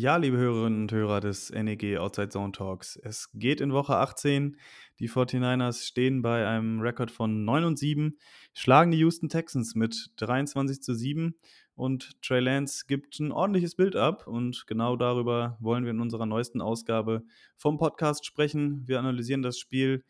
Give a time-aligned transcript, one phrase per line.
[0.00, 2.94] Ja, liebe Hörerinnen und Hörer des NEG Outside Zone Talks.
[3.02, 4.56] Es geht in Woche 18.
[5.00, 8.16] Die 49ers stehen bei einem Rekord von 9 und 7,
[8.54, 11.34] schlagen die Houston Texans mit 23 zu 7
[11.74, 16.26] und Trey Lance gibt ein ordentliches Bild ab und genau darüber wollen wir in unserer
[16.26, 17.24] neuesten Ausgabe
[17.56, 18.86] vom Podcast sprechen.
[18.86, 20.04] Wir analysieren das Spiel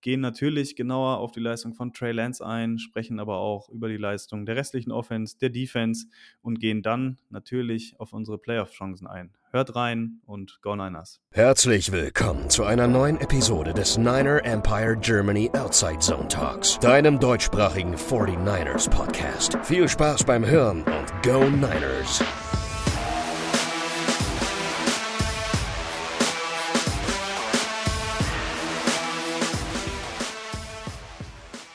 [0.00, 3.96] gehen natürlich genauer auf die Leistung von Trey Lance ein, sprechen aber auch über die
[3.96, 6.06] Leistung der restlichen Offense, der Defense
[6.42, 9.32] und gehen dann natürlich auf unsere Playoff-Chancen ein.
[9.52, 11.20] Hört rein und Go Niners.
[11.32, 17.96] Herzlich willkommen zu einer neuen Episode des Niner Empire Germany Outside Zone Talks, deinem deutschsprachigen
[17.96, 19.58] 49ers Podcast.
[19.64, 22.22] Viel Spaß beim Hören und Go Niners!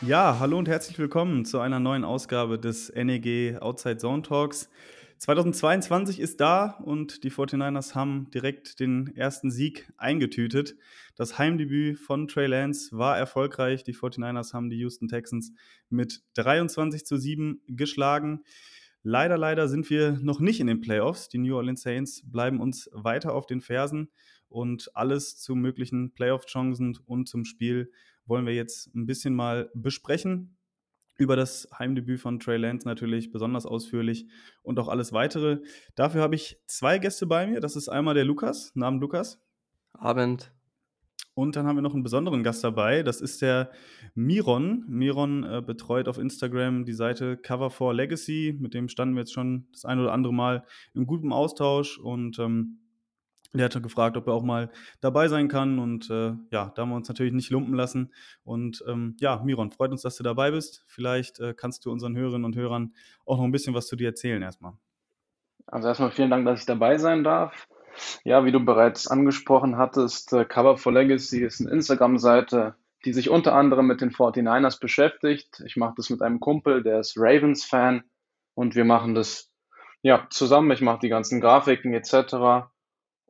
[0.06, 4.70] Ja, hallo und herzlich willkommen zu einer neuen Ausgabe des NEG Outside Zone Talks.
[5.18, 10.76] 2022 ist da und die 49ers haben direkt den ersten Sieg eingetütet.
[11.16, 13.84] Das Heimdebüt von Trey Lance war erfolgreich.
[13.84, 15.54] Die 49ers haben die Houston Texans
[15.90, 18.44] mit 23 zu 7 geschlagen.
[19.02, 21.30] Leider, leider sind wir noch nicht in den Playoffs.
[21.30, 24.12] Die New Orleans Saints bleiben uns weiter auf den Fersen
[24.50, 27.92] und alles zu möglichen Playoff-Chancen und zum Spiel
[28.26, 30.58] wollen wir jetzt ein bisschen mal besprechen.
[31.18, 34.28] Über das Heimdebüt von Trey Lance natürlich besonders ausführlich
[34.64, 35.62] und auch alles weitere.
[35.96, 37.62] Dafür habe ich zwei Gäste bei mir.
[37.62, 38.74] Das ist einmal der Lukas.
[38.76, 39.42] Namen Lukas.
[39.94, 40.52] Abend.
[41.36, 43.04] Und dann haben wir noch einen besonderen Gast dabei.
[43.04, 43.72] Das ist der
[44.14, 44.86] Miron.
[44.88, 48.58] Miron äh, betreut auf Instagram die Seite Cover for Legacy.
[48.58, 52.40] Mit dem standen wir jetzt schon das ein oder andere Mal in gutem Austausch und
[52.40, 52.80] ähm,
[53.58, 54.70] der hatte gefragt, ob er auch mal
[55.02, 55.80] dabei sein kann.
[55.80, 58.14] Und äh, ja, da haben wir uns natürlich nicht lumpen lassen.
[58.44, 60.84] Und ähm, ja, Miron, freut uns, dass du dabei bist.
[60.88, 62.94] Vielleicht äh, kannst du unseren Hörerinnen und Hörern
[63.26, 64.74] auch noch ein bisschen was zu dir erzählen erstmal.
[65.68, 67.68] Also erstmal vielen Dank, dass ich dabei sein darf.
[68.24, 72.76] Ja, wie du bereits angesprochen hattest, äh, Cover for Legacy ist eine Instagram-Seite,
[73.06, 75.64] die sich unter anderem mit den 49ers beschäftigt.
[75.66, 78.04] Ich mache das mit einem Kumpel, der ist Ravens-Fan
[78.54, 79.52] und wir machen das
[80.02, 80.72] ja zusammen.
[80.72, 82.68] Ich mache die ganzen Grafiken etc.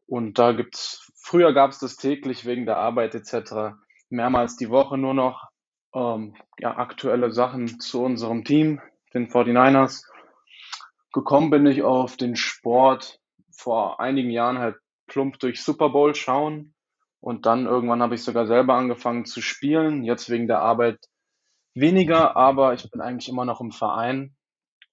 [0.07, 3.75] Und da gibt's, früher gab es das täglich wegen der Arbeit etc.
[4.09, 5.49] mehrmals die Woche nur noch
[5.93, 8.81] ähm, ja, aktuelle Sachen zu unserem Team,
[9.13, 10.03] den 49ers.
[11.13, 13.19] Gekommen bin ich auf den Sport
[13.51, 14.75] vor einigen Jahren halt
[15.07, 16.73] plump durch Super Bowl schauen.
[17.21, 20.03] Und dann irgendwann habe ich sogar selber angefangen zu spielen.
[20.03, 20.99] Jetzt wegen der Arbeit
[21.73, 24.35] weniger, aber ich bin eigentlich immer noch im Verein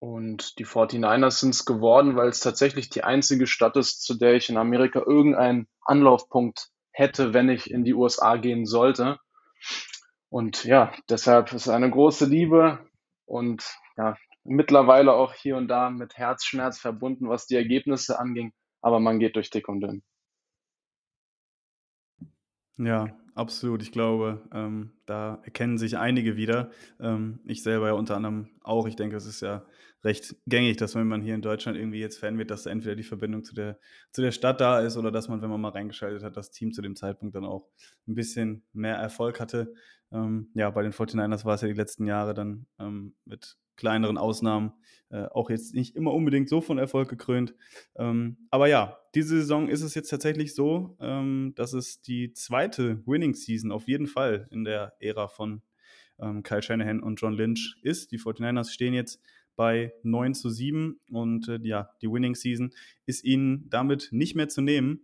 [0.02, 4.34] und die 49ers sind es geworden, weil es tatsächlich die einzige Stadt ist, zu der
[4.34, 9.20] ich in Amerika irgendeinen Anlaufpunkt hätte, wenn ich in die USA gehen sollte.
[10.28, 12.84] Und ja, deshalb ist eine große Liebe
[13.26, 13.64] und
[13.96, 18.52] ja, mittlerweile auch hier und da mit Herzschmerz verbunden, was die Ergebnisse anging.
[18.80, 20.02] Aber man geht durch dick und dünn.
[22.76, 23.82] Ja, absolut.
[23.82, 26.72] Ich glaube, ähm, da erkennen sich einige wieder.
[26.98, 28.88] Ähm, ich selber ja unter anderem auch.
[28.88, 29.62] Ich denke, es ist ja
[30.04, 32.96] recht gängig, dass wenn man hier in Deutschland irgendwie jetzt Fan wird, dass da entweder
[32.96, 33.78] die Verbindung zu der,
[34.10, 36.72] zu der Stadt da ist oder dass man, wenn man mal reingeschaltet hat, das Team
[36.72, 37.68] zu dem Zeitpunkt dann auch
[38.08, 39.74] ein bisschen mehr Erfolg hatte.
[40.10, 44.18] Ähm, ja, bei den 49ers war es ja die letzten Jahre dann ähm, mit kleineren
[44.18, 44.72] Ausnahmen
[45.10, 47.54] äh, auch jetzt nicht immer unbedingt so von Erfolg gekrönt.
[47.96, 53.06] Ähm, aber ja, diese Saison ist es jetzt tatsächlich so, ähm, dass es die zweite
[53.06, 55.62] Winning Season auf jeden Fall in der Ära von
[56.18, 58.12] ähm, Kyle Shanahan und John Lynch ist.
[58.12, 59.20] Die 49ers stehen jetzt
[59.56, 62.72] bei 9 zu 7 und äh, ja, die Winning Season
[63.06, 65.00] ist ihnen damit nicht mehr zu nehmen.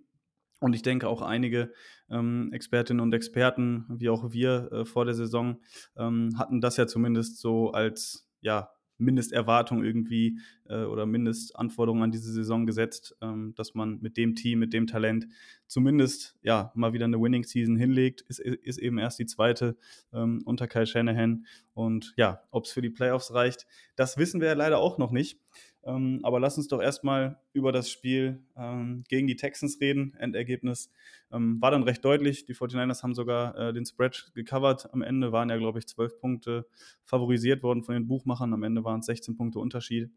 [0.61, 1.73] Und ich denke auch einige
[2.11, 5.61] ähm, Expertinnen und Experten, wie auch wir äh, vor der Saison,
[5.97, 10.39] ähm, hatten das ja zumindest so als ja, Mindesterwartung irgendwie
[10.69, 14.87] äh, oder Mindestanforderungen an diese Saison gesetzt, ähm, dass man mit dem Team, mit dem
[14.87, 15.27] Talent
[15.67, 18.23] zumindest ja mal wieder eine Winning Season hinlegt.
[18.23, 19.77] Ist, ist eben erst die zweite
[20.13, 21.47] ähm, unter Kyle Shanahan.
[21.75, 23.67] Und ja, ob es für die Playoffs reicht,
[23.97, 25.41] das wissen wir ja leider auch noch nicht.
[25.89, 30.15] Ähm, aber lass uns doch erstmal über das Spiel ähm, gegen die Texans reden.
[30.19, 30.93] Endergebnis
[31.33, 32.45] ähm, war dann recht deutlich.
[32.45, 34.93] Die 49ers haben sogar äh, den Spread gecovert.
[34.93, 36.67] Am Ende waren ja, glaube ich, zwölf Punkte
[37.05, 38.53] favorisiert worden von den Buchmachern.
[38.53, 40.11] Am Ende waren es 16 Punkte Unterschied.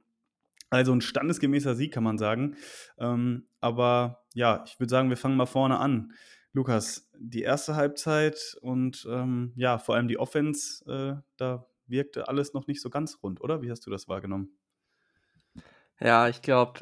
[0.70, 2.58] Also ein standesgemäßer Sieg, kann man sagen.
[2.98, 6.12] Ähm, aber ja, ich würde sagen, wir fangen mal vorne an.
[6.52, 12.54] Lukas, die erste Halbzeit und ähm, ja, vor allem die Offense, äh, da wirkte alles
[12.54, 13.62] noch nicht so ganz rund, oder?
[13.62, 14.50] Wie hast du das wahrgenommen?
[16.02, 16.82] Ja, ich glaube,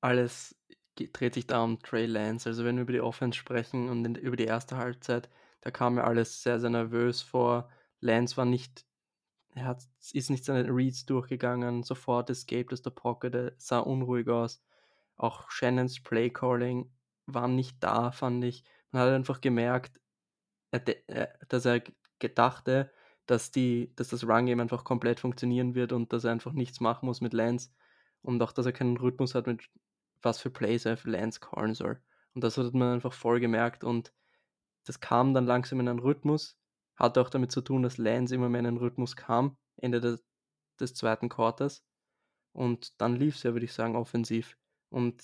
[0.00, 0.56] alles
[0.96, 2.48] dreht sich da um Trey Lance.
[2.48, 5.28] Also wenn wir über die Offense sprechen und in, über die erste Halbzeit,
[5.62, 7.70] da kam mir alles sehr, sehr nervös vor.
[8.00, 8.86] Lance war nicht,
[9.54, 9.82] er hat,
[10.12, 14.62] ist nicht seine Reads durchgegangen, sofort escaped aus der Pocket, sah unruhig aus.
[15.16, 16.90] Auch Shannons Playcalling
[17.26, 18.64] war nicht da, fand ich.
[18.92, 20.00] Man hat einfach gemerkt,
[21.48, 21.82] dass er
[22.18, 22.90] gedachte,
[23.26, 27.06] dass, die, dass das Run-Game einfach komplett funktionieren wird und dass er einfach nichts machen
[27.06, 27.70] muss mit Lance
[28.22, 29.68] und auch, dass er keinen Rhythmus hat, mit
[30.22, 32.00] was für Plays er für Lance callen soll.
[32.34, 34.12] Und das hat man einfach voll gemerkt und
[34.84, 36.58] das kam dann langsam in einen Rhythmus.
[36.96, 40.22] Hatte auch damit zu tun, dass Lance immer mehr in einen Rhythmus kam, Ende des,
[40.78, 41.82] des zweiten Quarters.
[42.52, 44.58] Und dann lief es ja, würde ich sagen, offensiv.
[44.90, 45.22] Und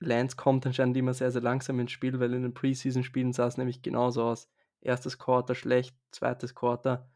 [0.00, 3.58] Lance kommt anscheinend immer sehr, sehr langsam ins Spiel, weil in den Preseason-Spielen sah es
[3.58, 4.48] nämlich genauso aus.
[4.80, 7.10] Erstes Quarter schlecht, zweites Quarter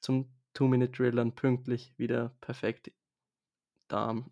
[0.00, 2.92] zum Two-Minute-Drill dann pünktlich wieder perfekt
[3.88, 4.24] da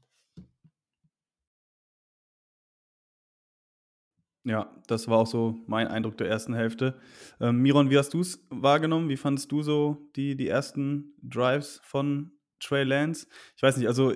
[4.45, 6.99] Ja, das war auch so mein Eindruck der ersten Hälfte.
[7.41, 9.09] Ähm, Miron, wie hast du es wahrgenommen?
[9.09, 13.29] Wie fandest du so die, die ersten Drives von Trey Lance?
[13.57, 14.13] Ich weiß nicht, also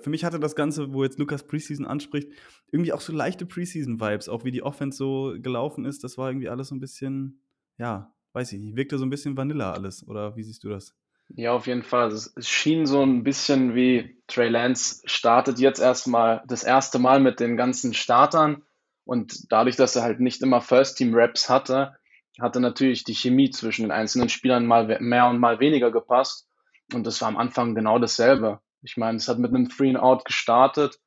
[0.00, 2.30] für mich hatte das Ganze, wo jetzt Lukas Preseason anspricht,
[2.70, 6.04] irgendwie auch so leichte Preseason-Vibes, auch wie die Offense so gelaufen ist.
[6.04, 7.42] Das war irgendwie alles so ein bisschen,
[7.78, 10.06] ja, weiß ich nicht, wirkte so ein bisschen Vanilla alles.
[10.06, 10.94] Oder wie siehst du das?
[11.28, 12.10] Ja, auf jeden Fall.
[12.10, 17.40] Es schien so ein bisschen wie Trey Lance startet jetzt erstmal das erste Mal mit
[17.40, 18.62] den ganzen Startern
[19.08, 21.96] und dadurch, dass er halt nicht immer First-Team-Raps hatte,
[22.38, 26.46] hatte natürlich die Chemie zwischen den einzelnen Spielern mal mehr und mal weniger gepasst.
[26.92, 28.60] Und das war am Anfang genau dasselbe.
[28.82, 30.98] Ich meine, es hat mit einem Three and Out gestartet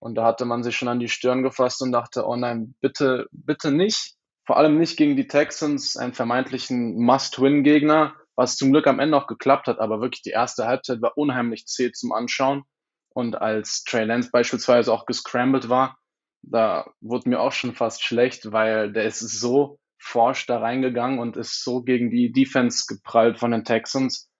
[0.00, 3.28] und da hatte man sich schon an die Stirn gefasst und dachte, oh nein, bitte,
[3.30, 4.16] bitte nicht.
[4.44, 9.28] Vor allem nicht gegen die Texans, einen vermeintlichen Must-Win-Gegner, was zum Glück am Ende auch
[9.28, 12.64] geklappt hat, aber wirklich die erste Halbzeit war unheimlich zäh zum Anschauen.
[13.10, 15.96] Und als Trey Lance beispielsweise auch gescrambled war,
[16.42, 21.36] da wurde mir auch schon fast schlecht, weil der ist so forsch da reingegangen und
[21.36, 24.30] ist so gegen die Defense geprallt von den Texans.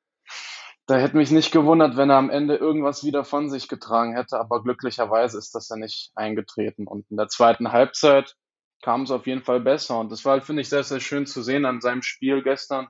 [0.87, 4.41] Da hätte mich nicht gewundert, wenn er am Ende irgendwas wieder von sich getragen hätte,
[4.41, 6.88] aber glücklicherweise ist das ja nicht eingetreten.
[6.88, 8.35] Und in der zweiten Halbzeit
[8.82, 10.00] kam es auf jeden Fall besser.
[10.00, 12.88] Und das war, finde ich, sehr, sehr schön zu sehen an seinem Spiel gestern.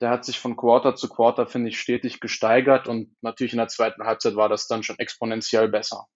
[0.00, 3.68] Der hat sich von Quarter zu Quarter, finde ich, stetig gesteigert und natürlich in der
[3.68, 6.06] zweiten Halbzeit war das dann schon exponentiell besser.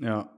[0.00, 0.34] Ja,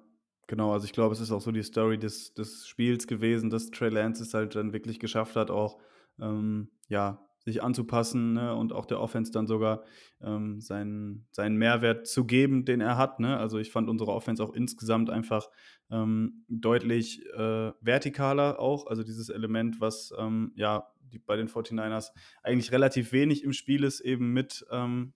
[0.49, 0.73] genau.
[0.73, 3.91] Also ich glaube, es ist auch so die Story des, des Spiels gewesen, dass Trey
[3.91, 5.79] Lance es halt dann wirklich geschafft hat, auch
[6.21, 8.55] ähm, ja, sich anzupassen ne?
[8.55, 9.83] und auch der Offense dann sogar
[10.21, 13.19] ähm, seinen, seinen Mehrwert zu geben, den er hat.
[13.19, 13.37] Ne?
[13.37, 15.49] Also ich fand unsere Offense auch insgesamt einfach
[15.91, 18.87] ähm, deutlich äh, vertikaler auch.
[18.87, 22.11] Also dieses Element, was ähm, ja die, bei den 49ers
[22.43, 25.13] eigentlich relativ wenig im Spiel ist, eben mit ähm,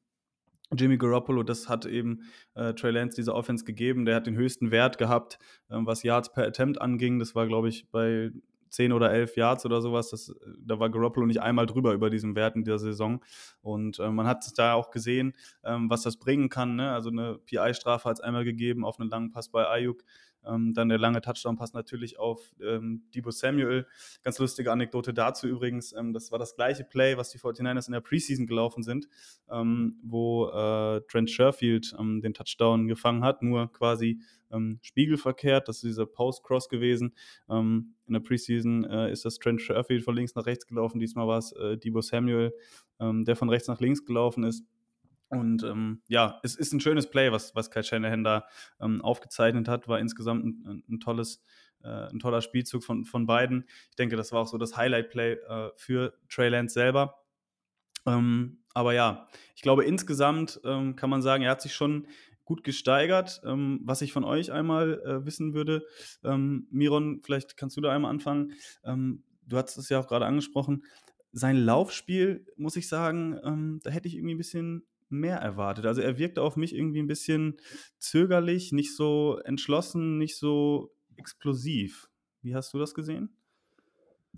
[0.75, 2.23] Jimmy Garoppolo, das hat eben
[2.55, 4.05] äh, Trey Lance dieser Offense gegeben.
[4.05, 5.39] Der hat den höchsten Wert gehabt,
[5.71, 7.19] ähm, was Yards per Attempt anging.
[7.19, 8.31] Das war, glaube ich, bei
[8.71, 10.11] 10 oder 11 Yards oder sowas.
[10.11, 13.23] Das, da war Garoppolo nicht einmal drüber über diesen Wert in dieser Saison.
[13.63, 15.35] Und äh, man hat da auch gesehen,
[15.65, 16.77] ähm, was das bringen kann.
[16.77, 16.91] Ne?
[16.91, 20.03] Also eine PI-Strafe hat es einmal gegeben auf einen langen Pass bei Ayuk.
[20.47, 23.87] Ähm, dann der lange Touchdown-Pass natürlich auf ähm, Debo Samuel.
[24.23, 25.93] Ganz lustige Anekdote dazu übrigens.
[25.93, 29.09] Ähm, das war das gleiche Play, was die 49ers in der Preseason gelaufen sind,
[29.51, 34.21] ähm, wo äh, Trent Sherfield ähm, den Touchdown gefangen hat, nur quasi
[34.53, 35.69] ähm, spiegelverkehrt.
[35.69, 37.15] Das ist dieser Post-Cross gewesen.
[37.49, 41.01] in der Preseason äh, ist das Trent Sherfield von links nach rechts gelaufen.
[41.01, 42.53] Diesmal war es äh, Debo Samuel,
[42.99, 44.65] der von rechts nach links gelaufen ist.
[45.39, 48.47] Und ähm, ja, es ist ein schönes Play, was, was Kai Shanahan da
[48.81, 49.89] ähm, aufgezeichnet hat.
[49.89, 51.43] War insgesamt ein, ein tolles,
[51.83, 53.65] äh, ein toller Spielzug von, von beiden.
[53.91, 57.23] Ich denke, das war auch so das Highlight-Play äh, für Trey Lance selber.
[58.07, 62.07] Ähm, aber ja, ich glaube, insgesamt ähm, kann man sagen, er hat sich schon
[62.45, 63.41] gut gesteigert.
[63.45, 65.85] Ähm, was ich von euch einmal äh, wissen würde,
[66.25, 68.53] ähm, Miron, vielleicht kannst du da einmal anfangen.
[68.85, 70.85] du hast es ja auch gerade angesprochen.
[71.33, 75.87] Sein Laufspiel, muss ich sagen, da hätte ich irgendwie ein bisschen mehr erwartet.
[75.87, 77.57] Also er wirkte auf mich irgendwie ein bisschen
[77.99, 82.09] zögerlich, nicht so entschlossen, nicht so explosiv.
[82.43, 83.37] Wie hast du das gesehen?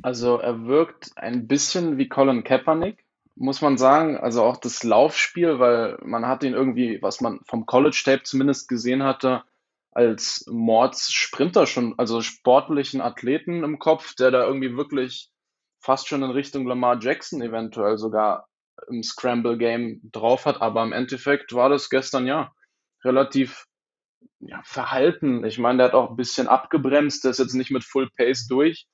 [0.02, 4.16] Also er wirkt ein bisschen wie Colin Kaepernick, muss man sagen.
[4.16, 8.68] Also auch das Laufspiel, weil man hat ihn irgendwie, was man vom College Tape zumindest
[8.68, 9.42] gesehen hatte,
[9.90, 15.30] als Mords-Sprinter schon, also sportlichen Athleten im Kopf, der da irgendwie wirklich
[15.80, 18.47] fast schon in Richtung Lamar Jackson eventuell sogar
[18.88, 20.62] im Scramble-Game drauf hat.
[20.62, 22.52] Aber im Endeffekt war das gestern ja
[23.04, 23.66] relativ
[24.40, 25.44] ja, verhalten.
[25.44, 28.46] Ich meine, der hat auch ein bisschen abgebremst, der ist jetzt nicht mit Full Pace
[28.46, 28.86] durch.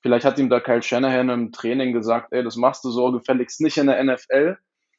[0.00, 3.60] Vielleicht hat ihm da Kyle Shanahan im Training gesagt, ey, das machst du so gefälligst
[3.60, 4.56] nicht in der NFL.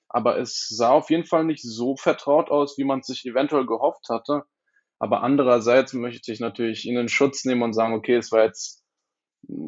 [0.09, 3.65] Aber es sah auf jeden Fall nicht so vertraut aus, wie man es sich eventuell
[3.65, 4.43] gehofft hatte.
[4.99, 8.82] Aber andererseits möchte ich natürlich ihn in Schutz nehmen und sagen, okay, es war jetzt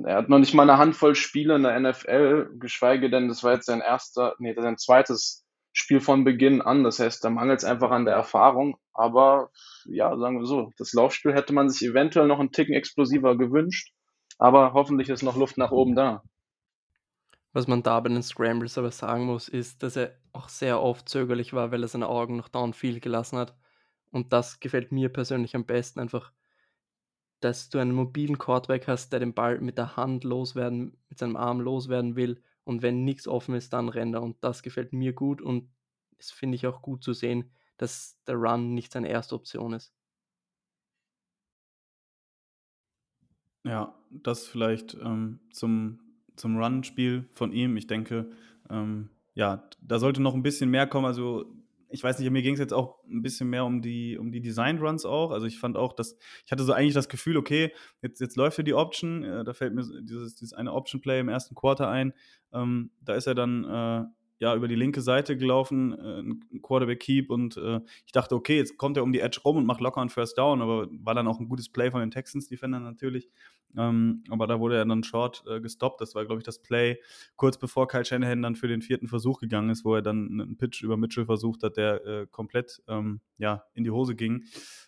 [0.06, 3.54] er hat noch nicht mal eine Handvoll Spiele in der NFL, geschweige denn, das war
[3.54, 6.84] jetzt sein erster, nee, sein zweites Spiel von Beginn an.
[6.84, 8.78] Das heißt, da mangelt es einfach an der Erfahrung.
[8.94, 9.52] Aber
[9.86, 13.92] ja, sagen wir so, das Laufspiel hätte man sich eventuell noch einen Ticken explosiver gewünscht.
[14.38, 16.24] Aber hoffentlich ist noch Luft nach oben da.
[17.52, 21.08] Was man da bei den Scrambles aber sagen muss, ist, dass er auch sehr oft
[21.08, 23.56] zögerlich war, weil er seine Augen noch downfield gelassen hat.
[24.12, 26.32] Und das gefällt mir persönlich am besten einfach,
[27.40, 31.36] dass du einen mobilen Quarterback hast, der den Ball mit der Hand loswerden, mit seinem
[31.36, 35.14] Arm loswerden will und wenn nichts offen ist, dann rennt er und das gefällt mir
[35.14, 35.70] gut und
[36.18, 39.94] das finde ich auch gut zu sehen, dass der Run nicht seine erste Option ist.
[43.64, 46.00] Ja, das vielleicht ähm, zum,
[46.36, 47.78] zum Run-Spiel von ihm.
[47.78, 48.30] Ich denke,
[48.70, 51.08] ähm, ja, da sollte noch ein bisschen mehr kommen.
[51.08, 51.52] Also
[51.96, 54.42] ich weiß nicht, mir ging es jetzt auch ein bisschen mehr um die, um die
[54.42, 55.32] Design-Runs auch.
[55.32, 58.58] Also ich fand auch, dass ich hatte so eigentlich das Gefühl, okay, jetzt, jetzt läuft
[58.58, 62.14] hier die Option, äh, da fällt mir dieses, dieses eine Option-Play im ersten Quarter ein.
[62.54, 64.04] Ähm, da ist er dann äh,
[64.40, 66.20] ja über die linke Seite gelaufen, äh,
[66.56, 69.58] ein Quarterback Keep und äh, ich dachte, okay, jetzt kommt er um die Edge rum
[69.58, 72.12] und macht locker einen First Down, aber war dann auch ein gutes Play von den
[72.12, 73.30] Texans Defender natürlich.
[73.78, 76.00] Ähm, aber da wurde er dann short äh, gestoppt.
[76.02, 77.00] Das war, glaube ich, das Play
[77.36, 80.58] kurz bevor Kyle Shanahan dann für den vierten Versuch gegangen ist, wo er dann einen
[80.58, 84.46] Pitch über Mitchell versucht hat, der äh, komplett ähm, ja, in die Hose ging.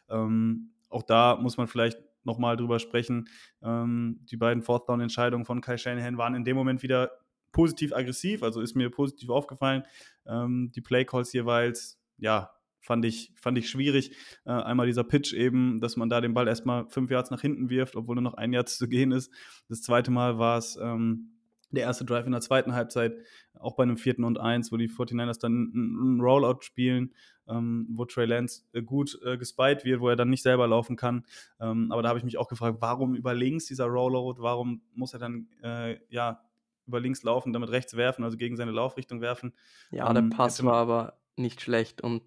[0.10, 3.28] Ähm, auch da muss man vielleicht nochmal drüber sprechen.
[3.62, 7.12] Ähm, die beiden Fourth Down Entscheidungen von Kyle Shanahan waren in dem Moment wieder
[7.52, 9.84] positiv aggressiv, also ist mir positiv aufgefallen.
[10.26, 12.52] Ähm, die Play Calls jeweils, ja,
[12.82, 14.12] fand ich, fand ich schwierig.
[14.46, 17.70] Äh, einmal dieser Pitch eben, dass man da den Ball erstmal fünf Yards nach hinten
[17.70, 19.32] wirft, obwohl nur noch ein Jahr zu gehen ist.
[19.70, 21.38] Das zweite Mal war es ähm,
[21.72, 23.14] der erste Drive in der zweiten Halbzeit,
[23.54, 27.14] auch bei einem vierten und eins, wo die 49ers dann einen Rollout spielen,
[27.48, 30.96] ähm, wo Trey Lance äh, gut äh, gespied wird, wo er dann nicht selber laufen
[30.96, 31.26] kann.
[31.60, 35.14] Ähm, aber da habe ich mich auch gefragt, warum über links dieser Rollout, warum muss
[35.14, 36.42] er dann äh, ja
[36.88, 39.54] über links laufen, damit rechts werfen, also gegen seine Laufrichtung werfen.
[39.92, 42.24] Ja, der ähm, Pass war aber nicht schlecht und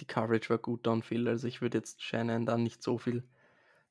[0.00, 1.28] die Coverage war gut downfield.
[1.28, 3.24] Also ich würde jetzt Shannon dann nicht so viel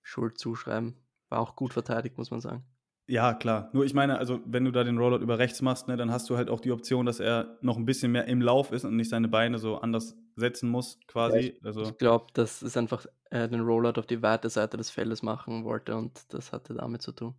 [0.02, 0.96] Schuld zuschreiben.
[1.30, 2.64] War auch gut verteidigt, muss man sagen.
[3.06, 3.70] Ja, klar.
[3.74, 6.30] Nur ich meine, also wenn du da den Rollout über rechts machst, ne, dann hast
[6.30, 8.96] du halt auch die Option, dass er noch ein bisschen mehr im Lauf ist und
[8.96, 11.38] nicht seine Beine so anders setzen muss, quasi.
[11.38, 11.82] Ja, ich, also.
[11.82, 15.66] ich glaube, dass es einfach äh, den Rollout auf die weite Seite des Feldes machen
[15.66, 17.36] wollte und das hatte damit zu tun.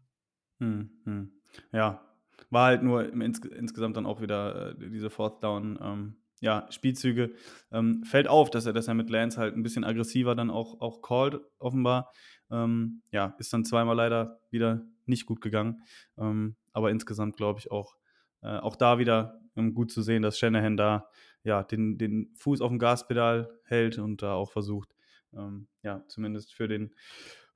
[0.59, 1.33] Hm, hm.
[1.73, 2.01] Ja,
[2.51, 7.35] war halt nur ins, insgesamt dann auch wieder äh, diese Fourth Down ähm, ja, Spielzüge.
[7.73, 10.81] Ähm, fällt auf, dass er, dass er mit Lance halt ein bisschen aggressiver dann auch,
[10.81, 12.13] auch called, offenbar.
[12.51, 15.83] Ähm, ja, ist dann zweimal leider wieder nicht gut gegangen.
[16.19, 17.97] Ähm, aber insgesamt glaube ich auch,
[18.43, 21.09] äh, auch da wieder ähm, gut zu sehen, dass Shanahan da
[21.45, 24.95] ja, den, den Fuß auf dem Gaspedal hält und da auch versucht,
[25.35, 26.95] ähm, ja, zumindest für den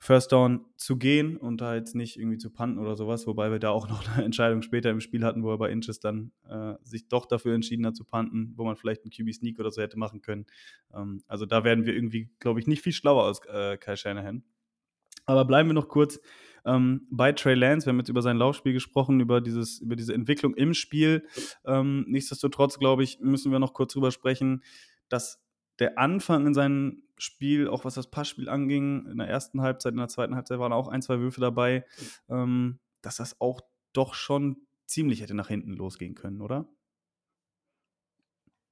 [0.00, 3.58] First Down zu gehen und da jetzt nicht irgendwie zu panten oder sowas, wobei wir
[3.58, 6.74] da auch noch eine Entscheidung später im Spiel hatten, wo er bei Inches dann äh,
[6.82, 9.98] sich doch dafür entschieden hat zu panten, wo man vielleicht einen QB-Sneak oder so hätte
[9.98, 10.46] machen können.
[10.94, 14.44] Ähm, also da werden wir irgendwie, glaube ich, nicht viel schlauer aus äh, Kyle Shanahan.
[15.26, 16.20] Aber bleiben wir noch kurz
[16.64, 17.86] ähm, bei Trey Lance.
[17.86, 21.26] Wir haben jetzt über sein Laufspiel gesprochen, über, dieses, über diese Entwicklung im Spiel.
[21.66, 24.62] Ähm, nichtsdestotrotz, glaube ich, müssen wir noch kurz drüber sprechen,
[25.08, 25.42] dass
[25.80, 29.98] der Anfang in seinem Spiel, auch was das Passspiel anging, in der ersten Halbzeit, in
[29.98, 31.84] der zweiten Halbzeit waren auch ein, zwei Würfe dabei,
[32.28, 33.60] ähm, dass das auch
[33.92, 36.66] doch schon ziemlich hätte nach hinten losgehen können, oder?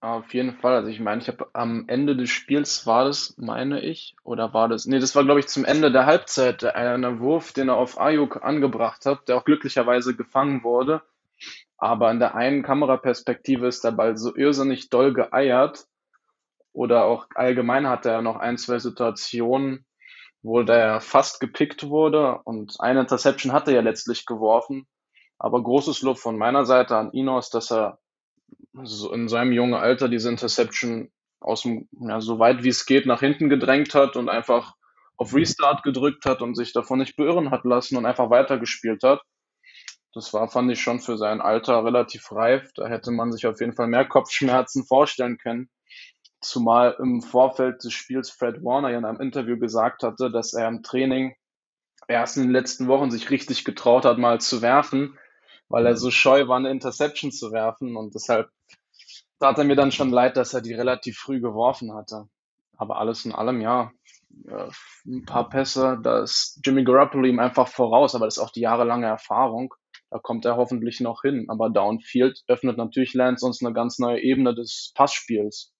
[0.00, 0.74] Auf jeden Fall.
[0.74, 4.68] Also ich meine, ich habe am Ende des Spiels war das, meine ich, oder war
[4.68, 4.86] das?
[4.86, 8.44] Nee, das war, glaube ich, zum Ende der Halbzeit einer Wurf, den er auf Ayuk
[8.44, 11.02] angebracht hat, der auch glücklicherweise gefangen wurde.
[11.78, 15.86] Aber in der einen Kameraperspektive ist der Ball so irrsinnig doll geeiert,
[16.76, 19.86] oder auch allgemein hat er noch ein, zwei Situationen,
[20.42, 24.86] wo der fast gepickt wurde und eine Interception hat er ja letztlich geworfen.
[25.38, 27.98] Aber großes Lob von meiner Seite an Inos, dass er
[28.74, 33.20] in seinem jungen Alter diese Interception aus dem, ja, so weit wie es geht nach
[33.20, 34.74] hinten gedrängt hat und einfach
[35.16, 39.22] auf Restart gedrückt hat und sich davon nicht beirren hat lassen und einfach weitergespielt hat.
[40.12, 42.70] Das war, fand ich schon für sein Alter relativ reif.
[42.74, 45.70] Da hätte man sich auf jeden Fall mehr Kopfschmerzen vorstellen können.
[46.46, 50.68] Zumal im Vorfeld des Spiels Fred Warner ja in einem Interview gesagt hatte, dass er
[50.68, 51.34] im Training
[52.08, 55.18] erst in den letzten Wochen sich richtig getraut hat, mal zu werfen,
[55.68, 57.96] weil er so scheu war, eine Interception zu werfen.
[57.96, 58.50] Und deshalb
[59.40, 62.28] tat er mir dann schon leid, dass er die relativ früh geworfen hatte.
[62.76, 63.90] Aber alles in allem, ja,
[65.06, 68.60] ein paar Pässe, da ist Jimmy Garoppolo ihm einfach voraus, aber das ist auch die
[68.60, 69.74] jahrelange Erfahrung.
[70.10, 71.46] Da kommt er hoffentlich noch hin.
[71.48, 75.72] Aber Downfield öffnet natürlich Lance uns eine ganz neue Ebene des Passspiels.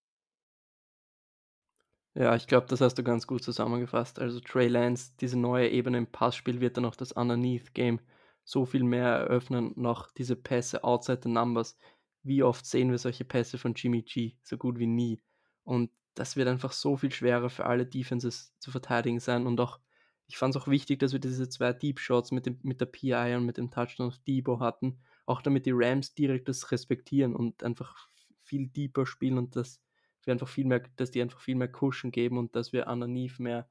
[2.19, 4.19] Ja, ich glaube, das hast du ganz gut zusammengefasst.
[4.19, 8.01] Also Trey Lance, diese neue Ebene im Passspiel wird dann auch das Underneath-Game
[8.43, 11.77] so viel mehr eröffnen, noch diese Pässe outside the numbers,
[12.23, 14.37] wie oft sehen wir solche Pässe von Jimmy G?
[14.43, 15.21] So gut wie nie.
[15.65, 19.47] Und das wird einfach so viel schwerer für alle Defenses zu verteidigen sein.
[19.47, 19.79] Und auch,
[20.27, 22.87] ich fand es auch wichtig, dass wir diese zwei Deep Shots mit, dem, mit der
[22.87, 27.37] PI und mit dem Touchdown of Debo hatten, auch damit die Rams direkt das respektieren
[27.37, 28.09] und einfach
[28.43, 29.83] viel deeper spielen und dass
[30.27, 33.39] wir einfach viel mehr, dass die einfach viel mehr Cushion geben und dass wir underneath
[33.39, 33.69] mehr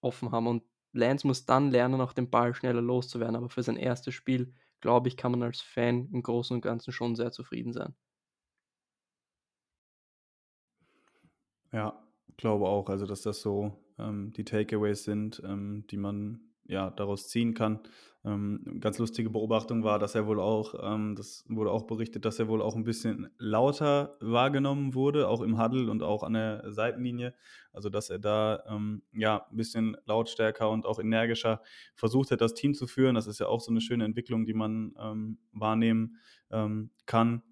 [0.00, 0.46] offen haben.
[0.46, 3.36] Und Lance muss dann lernen, auch den Ball schneller loszuwerden.
[3.36, 6.92] Aber für sein erstes Spiel, glaube ich, kann man als Fan im Großen und Ganzen
[6.92, 7.94] schon sehr zufrieden sein.
[11.72, 12.88] Ja, glaube auch.
[12.88, 17.80] Also, dass das so ähm, die Takeaways sind, ähm, die man ja daraus ziehen kann.
[18.24, 22.38] Ähm, ganz lustige Beobachtung war, dass er wohl auch, ähm, das wurde auch berichtet, dass
[22.38, 26.72] er wohl auch ein bisschen lauter wahrgenommen wurde, auch im Huddle und auch an der
[26.72, 27.34] Seitenlinie.
[27.72, 31.60] Also, dass er da ähm, ja ein bisschen lautstärker und auch energischer
[31.94, 33.14] versucht hat, das Team zu führen.
[33.14, 36.16] Das ist ja auch so eine schöne Entwicklung, die man ähm, wahrnehmen
[36.50, 37.42] ähm, kann.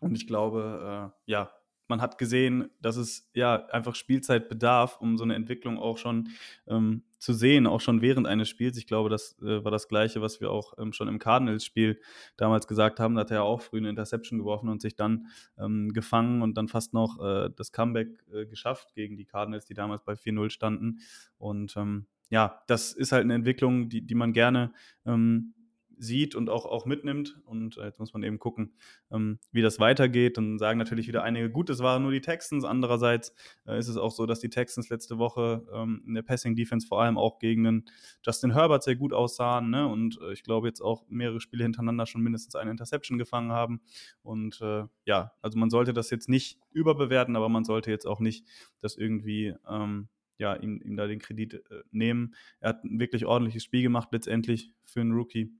[0.00, 1.50] Und ich glaube, äh, ja,
[1.92, 6.30] man hat gesehen, dass es ja einfach Spielzeit bedarf, um so eine Entwicklung auch schon
[6.66, 8.78] ähm, zu sehen, auch schon während eines Spiels.
[8.78, 12.00] Ich glaube, das äh, war das Gleiche, was wir auch ähm, schon im Cardinals-Spiel
[12.38, 13.14] damals gesagt haben.
[13.14, 15.26] Da hat er ja auch früh eine Interception geworfen und sich dann
[15.58, 19.74] ähm, gefangen und dann fast noch äh, das Comeback äh, geschafft gegen die Cardinals, die
[19.74, 21.00] damals bei 4-0 standen.
[21.36, 24.72] Und ähm, ja, das ist halt eine Entwicklung, die, die man gerne
[25.04, 25.52] ähm,
[26.02, 27.40] sieht und auch, auch mitnimmt.
[27.44, 28.74] Und äh, jetzt muss man eben gucken,
[29.10, 30.38] ähm, wie das weitergeht.
[30.38, 32.64] Und sagen natürlich wieder einige, gut, es waren nur die Texans.
[32.64, 33.34] Andererseits
[33.66, 37.00] äh, ist es auch so, dass die Texans letzte Woche ähm, in der Passing-Defense vor
[37.00, 37.84] allem auch gegen den
[38.24, 39.70] Justin Herbert sehr gut aussahen.
[39.70, 39.86] Ne?
[39.86, 43.80] Und äh, ich glaube, jetzt auch mehrere Spiele hintereinander schon mindestens eine Interception gefangen haben.
[44.22, 48.20] Und äh, ja, also man sollte das jetzt nicht überbewerten, aber man sollte jetzt auch
[48.20, 48.46] nicht
[48.80, 49.54] das irgendwie.
[49.68, 50.08] Ähm,
[50.42, 52.34] ja, ihm, ihm da den Kredit äh, nehmen.
[52.60, 55.52] Er hat ein wirklich ordentliches Spiel gemacht, letztendlich für einen Rookie.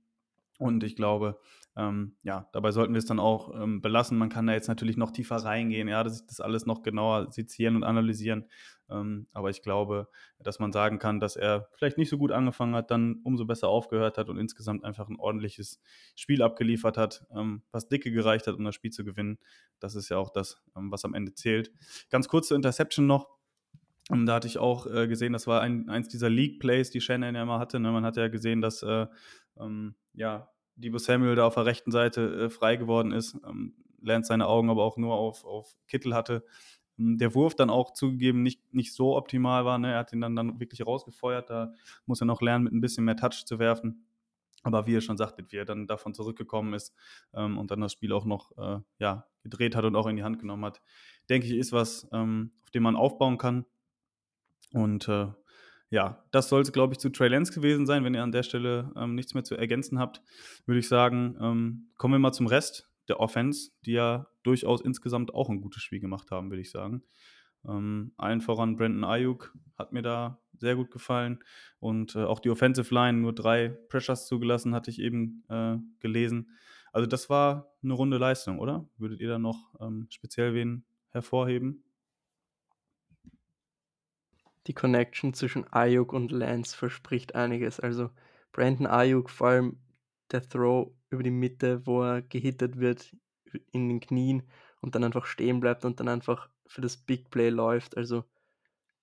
[0.63, 1.37] Und ich glaube,
[1.75, 4.17] ähm, ja, dabei sollten wir es dann auch ähm, belassen.
[4.17, 7.75] Man kann da jetzt natürlich noch tiefer reingehen, ja, das, das alles noch genauer sezieren
[7.75, 8.45] und analysieren.
[8.89, 10.07] Ähm, aber ich glaube,
[10.39, 13.67] dass man sagen kann, dass er vielleicht nicht so gut angefangen hat, dann umso besser
[13.67, 15.81] aufgehört hat und insgesamt einfach ein ordentliches
[16.15, 19.37] Spiel abgeliefert hat, ähm, was dicke gereicht hat, um das Spiel zu gewinnen.
[19.81, 21.73] Das ist ja auch das, ähm, was am Ende zählt.
[22.09, 23.27] Ganz kurz zur Interception noch.
[24.09, 27.35] Und da hatte ich auch äh, gesehen, das war ein, eins dieser League-Plays, die Shannon
[27.35, 27.81] ja mal hatte.
[27.81, 27.91] Ne?
[27.91, 29.07] Man hat ja gesehen, dass äh,
[29.59, 33.37] ähm, ja, Debo Samuel da auf der rechten Seite äh, frei geworden ist.
[33.47, 36.43] Ähm, lernt seine Augen aber auch nur auf, auf Kittel hatte.
[36.97, 39.77] Ähm, der Wurf dann auch zugegeben nicht, nicht so optimal war.
[39.77, 39.93] Ne?
[39.93, 41.49] Er hat ihn dann, dann wirklich rausgefeuert.
[41.49, 41.73] Da
[42.05, 44.05] muss er noch lernen, mit ein bisschen mehr Touch zu werfen.
[44.63, 46.93] Aber wie er schon sagte, wie er dann davon zurückgekommen ist
[47.33, 50.23] ähm, und dann das Spiel auch noch äh, ja, gedreht hat und auch in die
[50.23, 50.81] Hand genommen hat,
[51.29, 53.65] denke ich, ist was, ähm, auf dem man aufbauen kann.
[54.71, 55.27] Und äh,
[55.93, 58.03] ja, das soll es, glaube ich, zu Trey Lance gewesen sein.
[58.03, 60.23] Wenn ihr an der Stelle ähm, nichts mehr zu ergänzen habt,
[60.65, 65.35] würde ich sagen, ähm, kommen wir mal zum Rest der Offense, die ja durchaus insgesamt
[65.35, 67.03] auch ein gutes Spiel gemacht haben, würde ich sagen.
[67.69, 71.43] Ähm, allen voran Brandon Ayuk hat mir da sehr gut gefallen
[71.79, 76.57] und äh, auch die Offensive Line nur drei Pressures zugelassen, hatte ich eben äh, gelesen.
[76.91, 78.89] Also das war eine runde Leistung, oder?
[78.97, 81.83] Würdet ihr da noch ähm, speziell wen hervorheben?
[84.67, 87.79] Die Connection zwischen Ayuk und Lance verspricht einiges.
[87.79, 88.09] Also
[88.51, 89.79] Brandon Ayuk, vor allem
[90.31, 93.15] der Throw über die Mitte, wo er gehittet wird
[93.71, 94.43] in den Knien
[94.81, 97.97] und dann einfach stehen bleibt und dann einfach für das Big Play läuft.
[97.97, 98.23] Also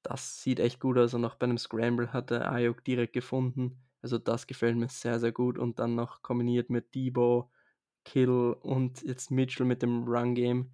[0.02, 3.82] das sieht echt gut aus und auch bei einem Scramble hat er Ayuk direkt gefunden.
[4.02, 7.50] Also das gefällt mir sehr, sehr gut und dann noch kombiniert mit Debo,
[8.04, 10.72] Kill und jetzt Mitchell mit dem Run Game.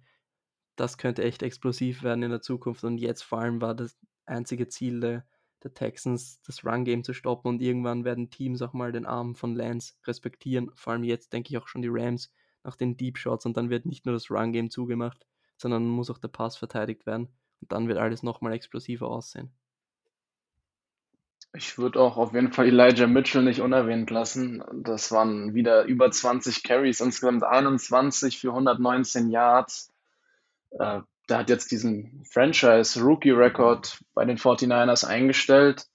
[0.77, 3.97] Das könnte echt explosiv werden in der Zukunft und jetzt vor allem war das
[4.27, 5.25] einzige Ziel der,
[5.63, 9.55] der Texans, das Run-Game zu stoppen und irgendwann werden Teams auch mal den Arm von
[9.55, 10.71] Lance respektieren.
[10.75, 12.31] Vor allem jetzt denke ich auch schon die Rams
[12.63, 15.25] nach den Deep Shots und dann wird nicht nur das Run-Game zugemacht,
[15.57, 17.29] sondern muss auch der Pass verteidigt werden
[17.61, 19.51] und dann wird alles nochmal explosiver aussehen.
[21.53, 24.63] Ich würde auch auf jeden Fall Elijah Mitchell nicht unerwähnt lassen.
[24.73, 29.91] Das waren wieder über 20 Carries, insgesamt 21 für 119 Yards.
[30.71, 35.85] Äh, der hat jetzt diesen Franchise-Rookie-Record bei den 49ers eingestellt.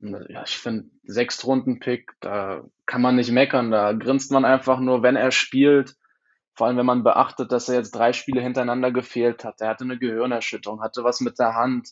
[0.00, 3.70] Ja, ich finde, Sechstrunden-Pick, da kann man nicht meckern.
[3.70, 5.96] Da grinst man einfach nur, wenn er spielt.
[6.54, 9.60] Vor allem, wenn man beachtet, dass er jetzt drei Spiele hintereinander gefehlt hat.
[9.60, 11.90] Er hatte eine Gehirnerschütterung, hatte was mit der Hand.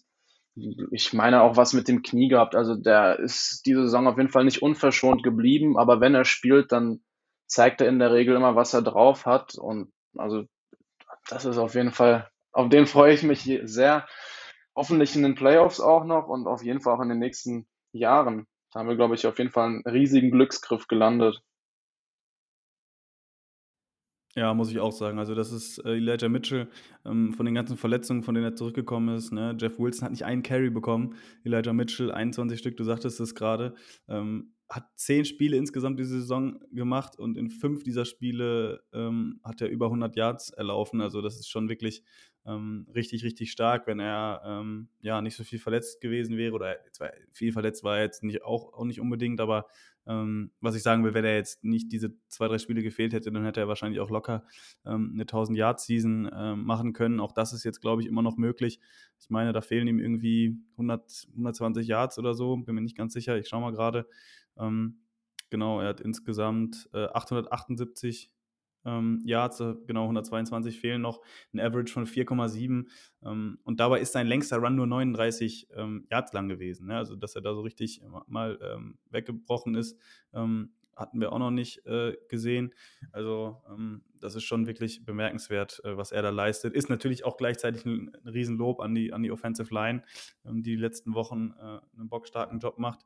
[0.91, 2.57] Ich meine auch was mit dem Knie gehabt.
[2.57, 5.79] Also der ist diese Saison auf jeden Fall nicht unverschont geblieben.
[5.79, 7.01] Aber wenn er spielt, dann
[7.47, 9.55] zeigt er in der Regel immer, was er drauf hat.
[9.55, 10.45] Und also
[11.29, 14.07] das ist auf jeden Fall auf den freue ich mich sehr.
[14.75, 18.47] Hoffentlich in den Playoffs auch noch und auf jeden Fall auch in den nächsten Jahren.
[18.73, 21.43] Da haben wir, glaube ich, auf jeden Fall einen riesigen Glücksgriff gelandet.
[24.39, 25.19] Ja, muss ich auch sagen.
[25.19, 26.69] Also, das ist äh, Elijah Mitchell
[27.05, 29.33] ähm, von den ganzen Verletzungen, von denen er zurückgekommen ist.
[29.33, 29.57] Ne?
[29.59, 31.17] Jeff Wilson hat nicht einen Carry bekommen.
[31.43, 33.75] Elijah Mitchell, 21 Stück, du sagtest es gerade.
[34.07, 39.61] Ähm, hat zehn Spiele insgesamt diese Saison gemacht und in fünf dieser Spiele ähm, hat
[39.61, 41.01] er über 100 Yards erlaufen.
[41.01, 42.05] Also, das ist schon wirklich
[42.49, 46.77] ähm, richtig, richtig stark, wenn er ähm, ja nicht so viel verletzt gewesen wäre oder
[47.33, 49.67] viel verletzt war er jetzt nicht auch, auch nicht unbedingt, aber
[50.07, 53.31] ähm, was ich sagen will, wenn er jetzt nicht diese zwei, drei Spiele gefehlt hätte,
[53.31, 54.43] dann hätte er wahrscheinlich auch locker
[54.87, 57.21] ähm, eine 1000-Yard-Season ähm, machen können.
[57.21, 58.81] Auch das ist jetzt, glaube ich, immer noch möglich.
[59.21, 63.13] Ich meine, da fehlen ihm irgendwie 100, 120 Yards oder so, bin mir nicht ganz
[63.13, 63.37] sicher.
[63.37, 64.09] Ich schaue mal gerade.
[64.59, 65.01] Ähm,
[65.51, 68.31] genau, er hat insgesamt äh, 878
[68.89, 71.21] ähm, Yards, genau 122 fehlen noch,
[71.53, 72.87] ein Average von 4,7
[73.25, 76.87] ähm, und dabei ist sein längster Run nur 39 ähm, Yards lang gewesen.
[76.87, 76.97] Ne?
[76.97, 79.99] Also, dass er da so richtig mal ähm, weggebrochen ist,
[80.33, 82.75] ähm, hatten wir auch noch nicht äh, gesehen.
[83.13, 86.75] Also, ähm, das ist schon wirklich bemerkenswert, äh, was er da leistet.
[86.75, 90.03] Ist natürlich auch gleichzeitig ein, ein Riesenlob an die, an die Offensive Line,
[90.45, 93.05] die die letzten Wochen äh, einen bockstarken Job macht.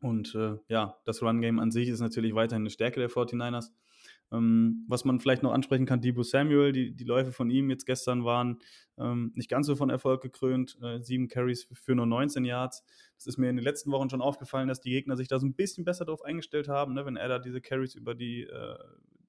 [0.00, 3.70] Und äh, ja, das Run-Game an sich ist natürlich weiterhin eine Stärke der 49ers.
[4.32, 7.86] Ähm, was man vielleicht noch ansprechen kann, Debo Samuel, die, die Läufe von ihm jetzt
[7.86, 8.58] gestern waren
[8.98, 10.78] ähm, nicht ganz so von Erfolg gekrönt.
[10.82, 12.84] Äh, sieben Carries für nur 19 Yards.
[13.16, 15.46] Das ist mir in den letzten Wochen schon aufgefallen, dass die Gegner sich da so
[15.46, 18.78] ein bisschen besser darauf eingestellt haben, ne, wenn er da diese Carries über die äh,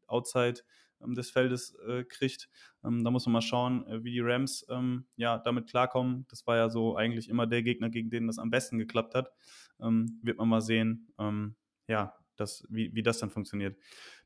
[0.08, 0.62] Outside
[1.04, 2.50] ähm, des Feldes äh, kriegt.
[2.84, 6.26] Ähm, da muss man mal schauen, äh, wie die Rams ähm, ja, damit klarkommen.
[6.30, 9.32] Das war ja so eigentlich immer der Gegner, gegen den das am besten geklappt hat.
[9.82, 11.08] Ähm, wird man mal sehen.
[11.88, 13.78] ja, das, wie, wie das dann funktioniert.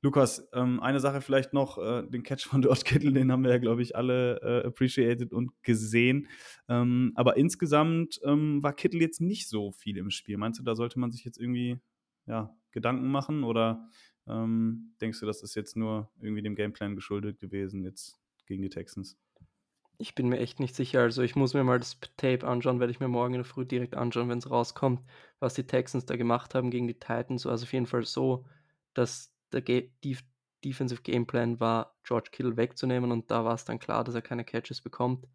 [0.02, 3.52] Lukas, ähm, eine Sache vielleicht noch, äh, den Catch von George Kittle, den haben wir
[3.52, 6.28] ja, glaube ich, alle äh, appreciated und gesehen.
[6.67, 10.38] Ähm, aber insgesamt ähm, war Kittle jetzt nicht so viel im Spiel.
[10.38, 11.80] Meinst du, da sollte man sich jetzt irgendwie
[12.26, 13.89] ja, Gedanken machen oder
[14.28, 18.69] ähm, denkst du, das ist jetzt nur irgendwie dem Gameplan geschuldet gewesen jetzt gegen die
[18.69, 19.17] Texans?
[20.01, 21.01] Ich bin mir echt nicht sicher.
[21.01, 23.65] Also ich muss mir mal das Tape anschauen, werde ich mir morgen in der Früh
[23.65, 25.01] direkt anschauen, wenn es rauskommt,
[25.39, 27.45] was die Texans da gemacht haben gegen die Titans.
[27.45, 28.45] Also auf jeden Fall so,
[28.93, 30.23] dass der Ge Def
[30.63, 34.43] Defensive Gameplan war, George Kittle wegzunehmen und da war es dann klar, dass er keine
[34.43, 35.25] Catches bekommt.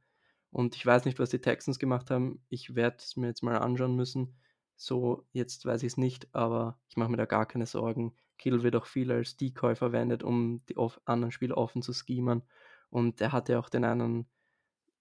[0.51, 2.45] Und ich weiß nicht, was die Texans gemacht haben.
[2.49, 4.37] Ich werde es mir jetzt mal anschauen müssen.
[4.77, 8.15] So, jetzt weiß ich es nicht, aber ich mache mir da gar keine Sorgen.
[8.39, 12.43] Kittle wird auch viel als Decoy verwendet, um die anderen Spieler offen zu schemen.
[12.91, 14.27] Und er hatte auch den einen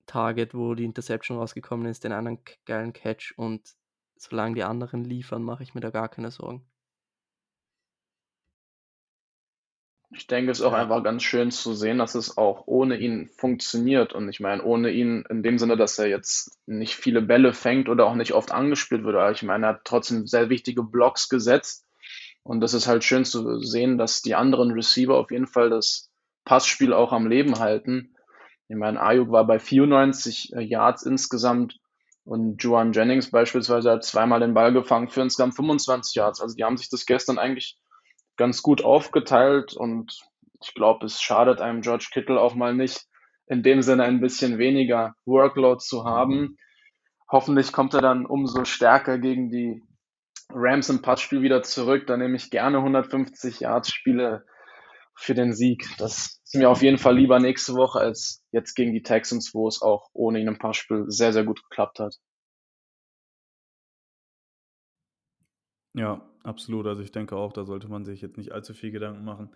[0.05, 3.61] Target, wo die Interception rausgekommen ist, den anderen geilen Catch und
[4.17, 6.65] solange die anderen liefern, mache ich mir da gar keine Sorgen.
[10.15, 13.29] Ich denke, es ist auch einfach ganz schön zu sehen, dass es auch ohne ihn
[13.29, 14.13] funktioniert.
[14.13, 17.89] Und ich meine, ohne ihn in dem Sinne, dass er jetzt nicht viele Bälle fängt
[17.89, 19.15] oder auch nicht oft angespielt wird.
[19.15, 21.87] Aber ich meine, er hat trotzdem sehr wichtige Blocks gesetzt.
[22.43, 26.11] Und das ist halt schön zu sehen, dass die anderen Receiver auf jeden Fall das
[26.45, 28.12] Passspiel auch am Leben halten.
[28.67, 31.79] Ich meine, Ayuk war bei 94 äh, Yards insgesamt
[32.23, 36.41] und Juan Jennings beispielsweise hat zweimal den Ball gefangen für insgesamt 25 Yards.
[36.41, 37.77] Also die haben sich das gestern eigentlich
[38.37, 40.17] ganz gut aufgeteilt und
[40.61, 43.05] ich glaube, es schadet einem George Kittle auch mal nicht,
[43.47, 46.57] in dem Sinne ein bisschen weniger Workload zu haben.
[47.29, 49.83] Hoffentlich kommt er dann umso stärker gegen die
[50.49, 52.07] Rams im Passspiel wieder zurück.
[52.07, 54.45] Da nehme ich gerne 150 Yards Spiele
[55.15, 55.85] für den Sieg.
[55.97, 59.67] Das ist mir auf jeden Fall lieber nächste Woche als jetzt gegen die Texans, wo
[59.67, 62.19] es auch ohne ihn im Passspiel sehr, sehr gut geklappt hat.
[65.95, 66.85] Ja, absolut.
[66.85, 69.49] Also ich denke auch, da sollte man sich jetzt nicht allzu viel Gedanken machen.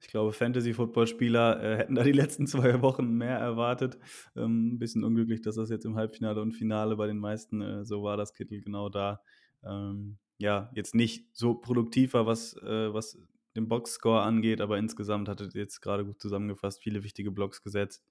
[0.00, 3.98] Ich glaube, Fantasy-Football-Spieler äh, hätten da die letzten zwei Wochen mehr erwartet.
[4.36, 7.84] Ähm, ein bisschen unglücklich, dass das jetzt im Halbfinale und Finale bei den meisten äh,
[7.84, 9.20] so war, das Kittel genau da.
[9.64, 13.18] Ähm, ja, jetzt nicht so produktiv war, was, äh, was
[13.54, 18.04] den Boxscore angeht, aber insgesamt hat er jetzt gerade gut zusammengefasst, viele wichtige Blocks gesetzt,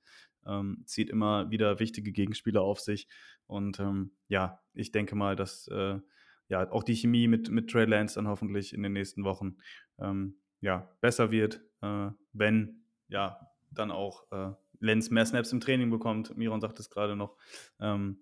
[0.46, 3.08] ähm, zieht immer wieder wichtige Gegenspieler auf sich
[3.48, 6.00] und ähm, ja, ich denke mal, dass äh,
[6.48, 9.58] ja auch die Chemie mit, mit Trey Lance dann hoffentlich in den nächsten Wochen
[10.00, 13.40] ähm, ja, besser wird, äh, wenn ja
[13.72, 16.38] dann auch äh, Lenz mehr Snaps im Training bekommt.
[16.38, 17.38] Miron sagt es gerade noch.
[17.80, 18.20] Ähm,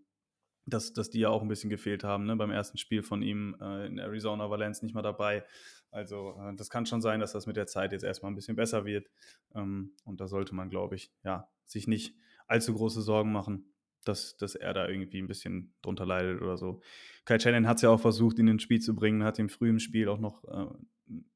[0.65, 2.25] dass, dass die ja auch ein bisschen gefehlt haben.
[2.25, 2.35] Ne?
[2.35, 5.43] Beim ersten Spiel von ihm äh, in Arizona war Lance nicht mal dabei.
[5.91, 8.55] Also äh, das kann schon sein, dass das mit der Zeit jetzt erstmal ein bisschen
[8.55, 9.09] besser wird.
[9.53, 12.15] Ähm, und da sollte man, glaube ich, ja, sich nicht
[12.47, 13.73] allzu große Sorgen machen,
[14.03, 16.81] dass, dass er da irgendwie ein bisschen drunter leidet oder so.
[17.25, 19.69] Kai Shannon hat es ja auch versucht, ihn ins Spiel zu bringen, hat ihm früh
[19.69, 20.67] im Spiel auch noch äh,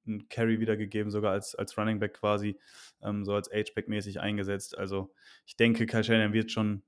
[0.07, 2.57] einen Carry wiedergegeben, sogar als, als Running Back quasi,
[3.01, 4.77] ähm, so als H-Back-mäßig eingesetzt.
[4.77, 5.13] Also
[5.45, 6.83] ich denke, Kai Shannon wird schon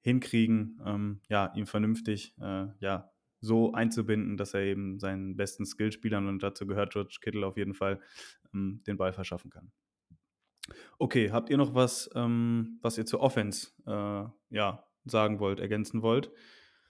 [0.00, 3.11] hinkriegen, ähm, ja, ihn vernünftig äh, ja,
[3.42, 7.74] so einzubinden, dass er eben seinen besten Skillspielern, und dazu gehört George Kittle auf jeden
[7.74, 8.00] Fall,
[8.54, 9.70] ähm, den Ball verschaffen kann.
[10.98, 14.24] Okay, habt ihr noch was, ähm, was ihr zur Offense äh,
[14.54, 16.30] ja, sagen wollt, ergänzen wollt?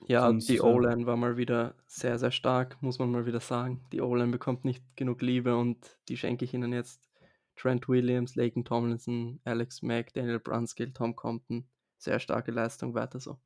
[0.07, 3.41] Ja, Sonst, die äh O-Line war mal wieder sehr, sehr stark, muss man mal wieder
[3.41, 3.85] sagen.
[3.93, 7.09] Die O-Line bekommt nicht genug Liebe und die schenke ich ihnen jetzt.
[7.57, 11.69] Trent Williams, Laken Tomlinson, Alex Mack, Daniel Brunskill, Tom Compton.
[11.99, 13.39] Sehr starke Leistung, weiter so.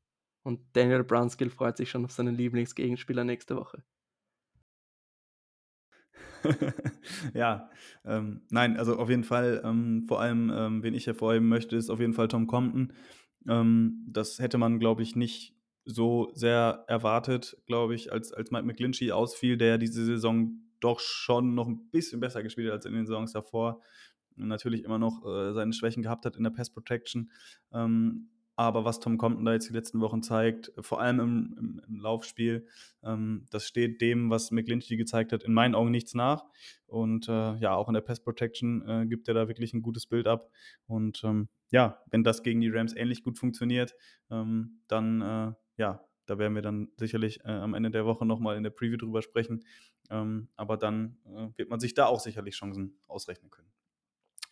[0.46, 3.82] Und Daniel Brunskill freut sich schon auf seinen Lieblingsgegenspieler nächste Woche.
[7.35, 7.68] ja,
[8.04, 11.90] ähm, nein, also auf jeden Fall, ähm, vor allem, ähm, wen ich hervorheben möchte, ist
[11.90, 12.92] auf jeden Fall Tom Compton.
[13.48, 18.66] Ähm, das hätte man, glaube ich, nicht so sehr erwartet, glaube ich, als, als Mike
[18.66, 22.94] McGlinchey ausfiel, der diese Saison doch schon noch ein bisschen besser gespielt hat als in
[22.94, 23.80] den Saisons davor.
[24.37, 27.32] Natürlich immer noch äh, seine Schwächen gehabt hat in der Pass Protection.
[27.72, 31.83] Ähm, aber was Tom Compton da jetzt die letzten Wochen zeigt, vor allem im, im,
[31.87, 32.66] im Laufspiel,
[33.03, 36.45] ähm, das steht dem, was McGlinchey gezeigt hat, in meinen Augen nichts nach.
[36.87, 40.07] Und äh, ja, auch in der Pass Protection äh, gibt er da wirklich ein gutes
[40.07, 40.51] Bild ab.
[40.87, 43.95] Und ähm, ja, wenn das gegen die Rams ähnlich gut funktioniert,
[44.31, 48.57] ähm, dann äh, ja, da werden wir dann sicherlich äh, am Ende der Woche nochmal
[48.57, 49.64] in der Preview drüber sprechen.
[50.11, 53.71] Ähm, aber dann äh, wird man sich da auch sicherlich Chancen ausrechnen können.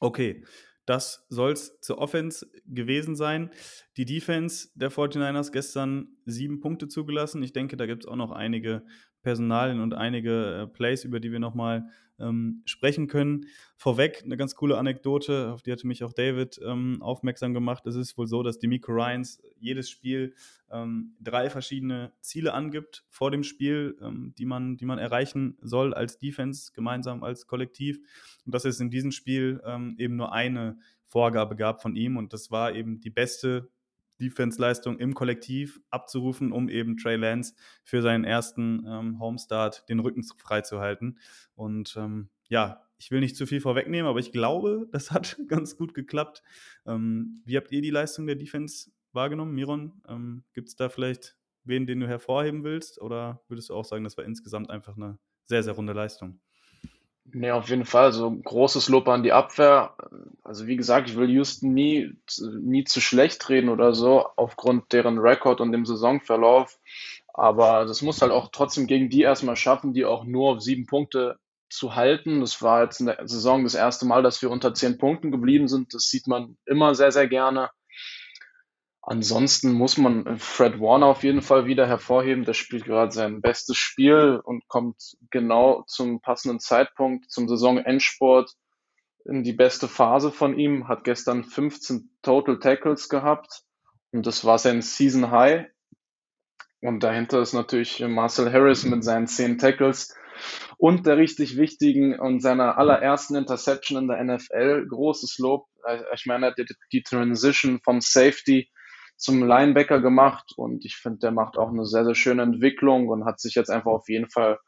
[0.00, 0.44] Okay,
[0.86, 3.50] das soll es zur Offense gewesen sein.
[3.96, 7.42] Die Defense der 49ers gestern sieben Punkte zugelassen.
[7.42, 8.84] Ich denke, da gibt es auch noch einige
[9.24, 11.88] Personalien und einige äh, Plays, über die wir nochmal
[12.20, 13.46] ähm, sprechen können.
[13.76, 17.86] Vorweg eine ganz coole Anekdote, auf die hatte mich auch David ähm, aufmerksam gemacht.
[17.86, 20.34] Es ist wohl so, dass Demico Ryans jedes Spiel
[20.70, 25.92] ähm, drei verschiedene Ziele angibt vor dem Spiel, ähm, die, man, die man erreichen soll
[25.92, 27.98] als Defense, gemeinsam als Kollektiv.
[28.44, 32.32] Und dass es in diesem Spiel ähm, eben nur eine Vorgabe gab von ihm und
[32.32, 33.70] das war eben die beste
[34.20, 40.22] Defense-Leistung im Kollektiv abzurufen, um eben Trey Lance für seinen ersten ähm, Homestart den Rücken
[40.22, 41.18] freizuhalten.
[41.54, 45.76] Und ähm, ja, ich will nicht zu viel vorwegnehmen, aber ich glaube, das hat ganz
[45.76, 46.42] gut geklappt.
[46.86, 50.02] Ähm, wie habt ihr die Leistung der Defense wahrgenommen, Miron?
[50.08, 53.00] Ähm, Gibt es da vielleicht wen, den du hervorheben willst?
[53.00, 56.40] Oder würdest du auch sagen, das war insgesamt einfach eine sehr, sehr runde Leistung?
[57.32, 58.12] Nee, auf jeden Fall.
[58.12, 59.96] So großes Lob an die Abwehr.
[60.42, 62.12] Also wie gesagt, ich will Houston nie,
[62.60, 66.78] nie zu schlecht reden oder so, aufgrund deren Rekord und dem Saisonverlauf.
[67.32, 70.86] Aber das muss halt auch trotzdem gegen die erstmal schaffen, die auch nur auf sieben
[70.86, 72.40] Punkte zu halten.
[72.40, 75.66] Das war jetzt in der Saison das erste Mal, dass wir unter zehn Punkten geblieben
[75.66, 75.94] sind.
[75.94, 77.70] Das sieht man immer sehr, sehr gerne.
[79.06, 82.44] Ansonsten muss man Fred Warner auf jeden Fall wieder hervorheben.
[82.44, 84.96] Der spielt gerade sein bestes Spiel und kommt
[85.30, 88.54] genau zum passenden Zeitpunkt, zum Saisonendsport
[89.26, 90.88] in die beste Phase von ihm.
[90.88, 93.64] Hat gestern 15 Total Tackles gehabt
[94.12, 95.66] und das war sein Season High.
[96.80, 100.14] Und dahinter ist natürlich Marcel Harris mit seinen 10 Tackles
[100.78, 104.86] und der richtig wichtigen und seiner allerersten Interception in der NFL.
[104.88, 105.66] Großes Lob.
[106.14, 106.54] Ich meine,
[106.90, 108.70] die Transition vom Safety
[109.16, 113.24] zum Linebacker gemacht und ich finde, der macht auch eine sehr, sehr schöne Entwicklung und
[113.24, 114.58] hat sich jetzt einfach auf jeden Fall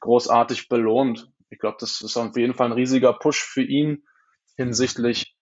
[0.00, 1.30] großartig belohnt.
[1.50, 4.04] Ich glaube, das ist auf jeden Fall ein riesiger Push für ihn
[4.56, 5.36] hinsichtlich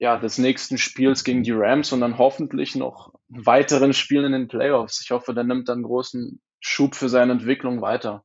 [0.00, 4.48] ja, des nächsten Spiels gegen die Rams und dann hoffentlich noch weiteren Spielen in den
[4.48, 5.02] Playoffs.
[5.02, 8.24] Ich hoffe, der nimmt dann großen Schub für seine Entwicklung weiter.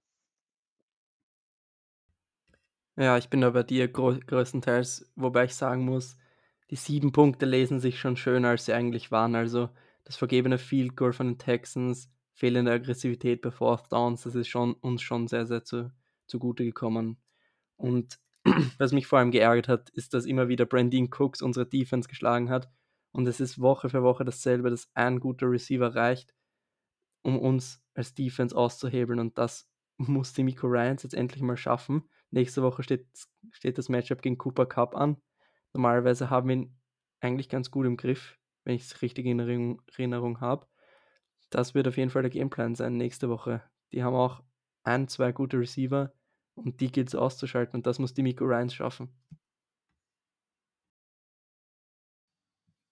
[2.97, 6.15] Ja, ich bin da bei dir größtenteils, wobei ich sagen muss,
[6.71, 9.35] die sieben Punkte lesen sich schon schöner, als sie eigentlich waren.
[9.35, 9.69] Also
[10.05, 14.73] das vergebene Field Goal von den Texans, fehlende Aggressivität bei Fourth Downs, das ist schon,
[14.75, 15.91] uns schon sehr, sehr zu,
[16.27, 17.17] zugute gekommen.
[17.75, 18.19] Und
[18.77, 22.49] was mich vor allem geärgert hat, ist, dass immer wieder Brandine Cooks unsere Defense geschlagen
[22.49, 22.69] hat.
[23.11, 26.33] Und es ist Woche für Woche dasselbe, dass ein guter Receiver reicht,
[27.21, 29.19] um uns als Defense auszuhebeln.
[29.19, 32.03] Und das muss die Miko Ryans jetzt endlich mal schaffen.
[32.29, 33.07] Nächste Woche steht,
[33.51, 35.17] steht das Matchup gegen Cooper Cup an.
[35.73, 36.77] Normalerweise haben wir ihn
[37.21, 40.67] eigentlich ganz gut im Griff wenn ich es richtig in Erinnerung, habe.
[41.49, 43.63] Das wird auf jeden Fall der Gameplan sein nächste Woche.
[43.93, 44.43] Die haben auch
[44.83, 46.11] ein, zwei gute Receiver
[46.55, 49.09] und die gilt es auszuschalten und das muss die Miko Ryans schaffen.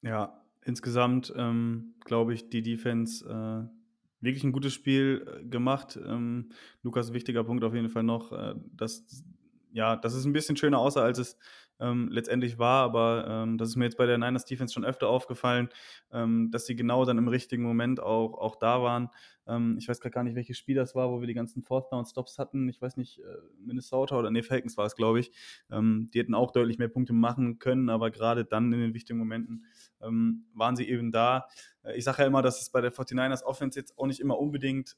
[0.01, 5.97] Ja, insgesamt ähm, glaube ich, die Defense äh, wirklich ein gutes Spiel äh, gemacht.
[6.05, 6.49] Ähm,
[6.81, 9.23] Lukas, wichtiger Punkt auf jeden Fall noch, äh, dass,
[9.71, 11.37] ja, dass es ein bisschen schöner aussah, als es
[11.79, 12.83] ähm, letztendlich war.
[12.83, 15.69] Aber ähm, das ist mir jetzt bei der Niners Defense schon öfter aufgefallen,
[16.11, 19.09] ähm, dass sie genau dann im richtigen Moment auch, auch da waren.
[19.47, 21.91] Ähm, ich weiß gerade gar nicht, welches Spiel das war, wo wir die ganzen Fourth
[21.91, 22.69] Down Stops hatten.
[22.69, 23.23] Ich weiß nicht, äh,
[23.59, 25.31] Minnesota oder nee, Falcons war es, glaube ich.
[25.71, 29.19] Ähm, die hätten auch deutlich mehr Punkte machen können, aber gerade dann in den wichtigen
[29.19, 29.65] Momenten
[30.01, 31.47] ähm, waren sie eben da.
[31.83, 34.39] Äh, ich sage ja immer, dass es bei der 49ers Offense jetzt auch nicht immer
[34.39, 34.95] unbedingt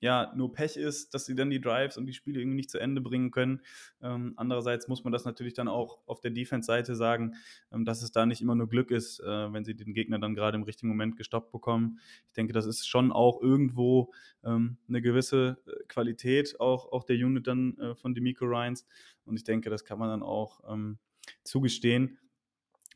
[0.00, 2.78] ja, nur Pech ist, dass sie dann die Drives und die Spiele irgendwie nicht zu
[2.78, 3.60] Ende bringen können.
[4.00, 7.34] Ähm, andererseits muss man das natürlich dann auch auf der Defense-Seite sagen,
[7.72, 10.34] ähm, dass es da nicht immer nur Glück ist, äh, wenn sie den Gegner dann
[10.34, 11.98] gerade im richtigen Moment gestoppt bekommen.
[12.28, 14.12] Ich denke, das ist schon auch irgendwo
[14.44, 18.86] ähm, eine gewisse äh, Qualität, auch, auch der Unit dann äh, von Demico Ryans.
[19.24, 20.98] Und ich denke, das kann man dann auch ähm,
[21.42, 22.18] zugestehen.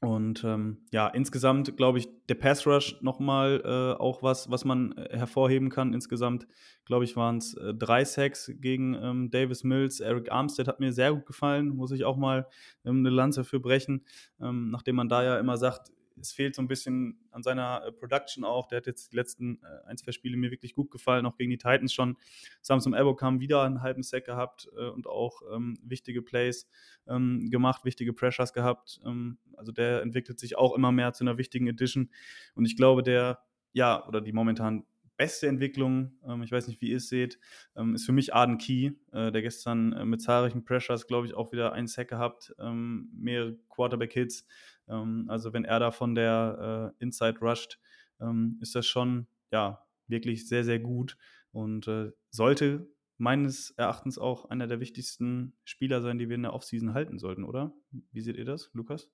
[0.02, 4.96] Und ähm, ja, insgesamt glaube ich, der Pass Rush nochmal äh, auch was, was man
[4.96, 5.94] äh, hervorheben kann.
[5.94, 6.48] Insgesamt,
[6.84, 10.00] glaube ich, waren es äh, drei Sacks gegen ähm, Davis Mills.
[10.00, 12.48] Eric Armstead hat mir sehr gut gefallen, muss ich auch mal
[12.84, 14.04] ähm, eine Lanze für brechen.
[14.40, 17.92] Ähm, nachdem man da ja immer sagt, es fehlt so ein bisschen an seiner äh,
[17.92, 18.68] Production auch.
[18.68, 21.50] Der hat jetzt die letzten äh, ein, zwei Spiele mir wirklich gut gefallen, auch gegen
[21.50, 22.16] die Titans schon.
[22.60, 26.68] Samsung Ebo kam wieder einen halben Sack gehabt äh, und auch ähm, wichtige Plays
[27.06, 29.00] ähm, gemacht, wichtige Pressures gehabt.
[29.04, 32.10] Ähm, also der entwickelt sich auch immer mehr zu einer wichtigen Edition.
[32.54, 33.40] Und ich glaube, der,
[33.72, 34.84] ja, oder die momentan
[35.22, 37.38] beste Entwicklung, ähm, ich weiß nicht, wie ihr es seht,
[37.76, 41.34] ähm, ist für mich Arden Key, äh, der gestern äh, mit zahlreichen Pressures, glaube ich,
[41.34, 44.46] auch wieder einen Sack gehabt, ähm, mehrere Quarterback-Hits.
[44.92, 47.80] Ähm, also wenn er da von der äh, Inside rusht,
[48.20, 51.16] ähm, ist das schon ja wirklich sehr, sehr gut
[51.50, 56.54] und äh, sollte meines Erachtens auch einer der wichtigsten Spieler sein, die wir in der
[56.54, 57.72] Offseason halten sollten, oder?
[58.10, 59.10] Wie seht ihr das, Lukas?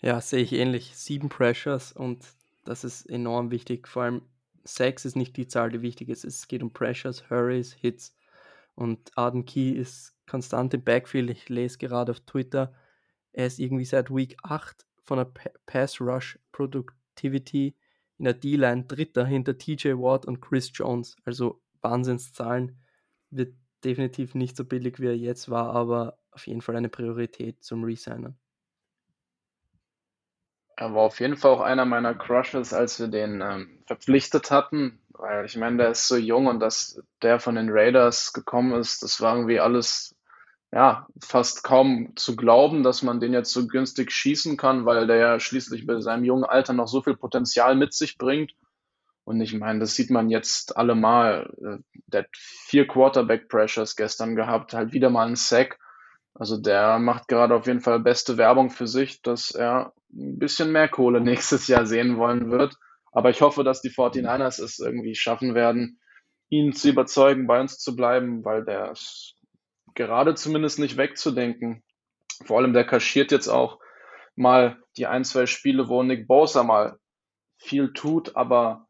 [0.00, 0.96] Ja, sehe ich ähnlich.
[0.96, 2.24] Sieben Pressures und
[2.64, 3.88] das ist enorm wichtig.
[3.88, 4.22] Vor allem
[4.64, 6.24] Sex ist nicht die Zahl, die wichtig ist.
[6.24, 8.16] Es geht um Pressures, Hurries, Hits.
[8.74, 11.30] Und Arden Key ist konstant im Backfield.
[11.30, 12.74] Ich lese gerade auf Twitter,
[13.32, 15.30] er ist irgendwie seit Week 8 von der
[15.66, 17.76] Pass Rush Productivity
[18.18, 21.16] in der D-Line Dritter hinter TJ Watt und Chris Jones.
[21.24, 22.78] Also Wahnsinnszahlen.
[23.30, 27.62] Wird definitiv nicht so billig, wie er jetzt war, aber auf jeden Fall eine Priorität
[27.62, 28.38] zum Resignen.
[30.76, 34.98] Er war auf jeden Fall auch einer meiner Crushes, als wir den ähm, verpflichtet hatten,
[35.10, 39.02] weil ich meine, der ist so jung und dass der von den Raiders gekommen ist,
[39.02, 40.16] das war irgendwie alles
[40.72, 45.16] ja, fast kaum zu glauben, dass man den jetzt so günstig schießen kann, weil der
[45.16, 48.52] ja schließlich bei seinem jungen Alter noch so viel Potenzial mit sich bringt.
[49.24, 51.52] Und ich meine, das sieht man jetzt allemal.
[51.60, 55.78] Äh, der hat vier Quarterback-Pressures gestern gehabt, halt wieder mal einen Sack.
[56.34, 60.70] Also der macht gerade auf jeden Fall beste Werbung für sich, dass er ein bisschen
[60.72, 62.76] mehr Kohle nächstes Jahr sehen wollen wird.
[63.12, 66.00] Aber ich hoffe, dass die 49ers es irgendwie schaffen werden,
[66.48, 69.34] ihn zu überzeugen, bei uns zu bleiben, weil der ist
[69.94, 71.82] gerade zumindest nicht wegzudenken.
[72.44, 73.78] Vor allem der kaschiert jetzt auch
[74.34, 76.98] mal die ein, zwei Spiele, wo Nick Bosa mal
[77.58, 78.86] viel tut, aber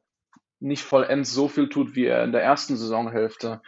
[0.61, 3.61] nicht vollends so viel tut, wie er in der ersten Saisonhälfte,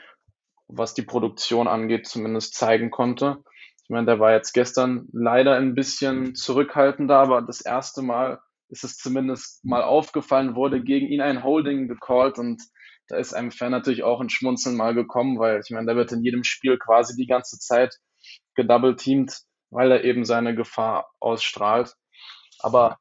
[0.69, 3.43] was die Produktion angeht, zumindest zeigen konnte.
[3.85, 8.85] Ich meine, der war jetzt gestern leider ein bisschen zurückhaltender, aber das erste Mal ist
[8.85, 12.63] es zumindest mal aufgefallen, wurde gegen ihn ein Holding gecallt und
[13.13, 16.13] da ist einem Fan natürlich auch ein Schmunzeln mal gekommen, weil ich meine, da wird
[16.13, 17.99] in jedem Spiel quasi die ganze Zeit
[18.55, 21.95] gedouble-teamt, weil er eben seine Gefahr ausstrahlt.
[22.61, 22.97] Aber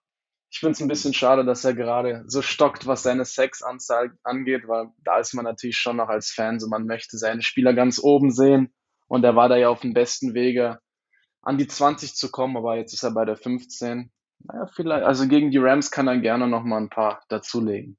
[0.52, 4.67] ich finde es ein bisschen schade, dass er gerade so stockt, was seine Sexanzahl angeht,
[4.67, 7.97] weil da ist man natürlich schon noch als Fan so, man möchte seine Spieler ganz
[8.04, 8.74] oben sehen
[9.08, 10.80] und er war da ja auf dem besten Wege,
[11.41, 14.12] an die 20 zu kommen, aber jetzt ist er bei der 15.
[14.39, 17.97] Naja, vielleicht, also gegen die Rams kann er gerne noch mal ein paar dazulegen.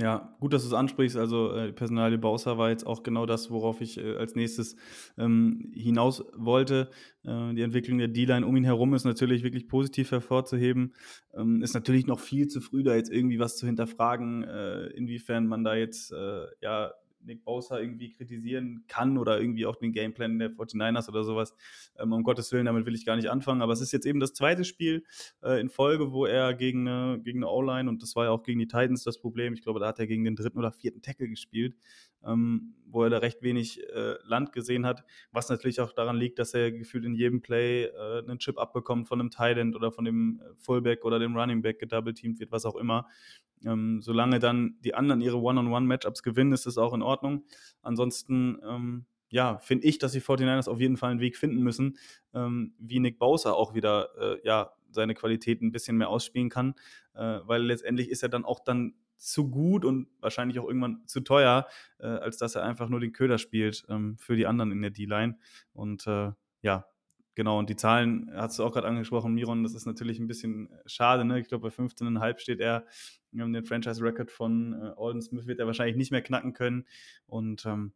[0.00, 1.16] Ja, gut, dass du es ansprichst.
[1.16, 4.76] Also äh, Personalie Bauser war jetzt auch genau das, worauf ich äh, als nächstes
[5.18, 6.88] ähm, hinaus wollte.
[7.24, 10.94] Äh, die Entwicklung der D-Line um ihn herum ist natürlich wirklich positiv hervorzuheben.
[11.36, 15.48] Ähm, ist natürlich noch viel zu früh, da jetzt irgendwie was zu hinterfragen, äh, inwiefern
[15.48, 20.38] man da jetzt äh, ja Nick Bosa irgendwie kritisieren kann oder irgendwie auch den Gameplan
[20.38, 21.54] der 49ers oder sowas.
[21.98, 23.62] Ähm, um Gottes Willen, damit will ich gar nicht anfangen.
[23.62, 25.04] Aber es ist jetzt eben das zweite Spiel
[25.42, 28.42] äh, in Folge, wo er gegen eine, gegen eine O-Line und das war ja auch
[28.42, 29.54] gegen die Titans das Problem.
[29.54, 31.76] Ich glaube, da hat er gegen den dritten oder vierten Tackle gespielt,
[32.24, 35.04] ähm, wo er da recht wenig äh, Land gesehen hat.
[35.30, 39.08] Was natürlich auch daran liegt, dass er gefühlt in jedem Play äh, einen Chip abbekommt
[39.08, 42.52] von einem Tight End oder von dem äh, Fullback oder dem Running Back gedouble-teamt wird,
[42.52, 43.06] was auch immer.
[43.64, 47.44] Ähm, solange dann die anderen ihre One-on-One-Matchups gewinnen, ist das auch in Ordnung.
[47.82, 51.98] Ansonsten, ähm, ja, finde ich, dass die 49ers auf jeden Fall einen Weg finden müssen,
[52.34, 56.74] ähm, wie Nick Bowser auch wieder, äh, ja, seine Qualitäten ein bisschen mehr ausspielen kann,
[57.14, 61.20] äh, weil letztendlich ist er dann auch dann zu gut und wahrscheinlich auch irgendwann zu
[61.20, 61.66] teuer,
[61.98, 64.90] äh, als dass er einfach nur den Köder spielt ähm, für die anderen in der
[64.90, 65.38] D-Line.
[65.72, 66.86] Und äh, ja,
[67.38, 70.72] Genau, und die Zahlen hast du auch gerade angesprochen, Miron, das ist natürlich ein bisschen
[70.72, 71.24] äh, schade.
[71.24, 71.38] Ne?
[71.38, 72.84] Ich glaube, bei 15,5 steht er.
[73.32, 76.84] Ähm, den Franchise-Record von äh, Alden Smith wird er wahrscheinlich nicht mehr knacken können.
[77.26, 77.92] Und ähm,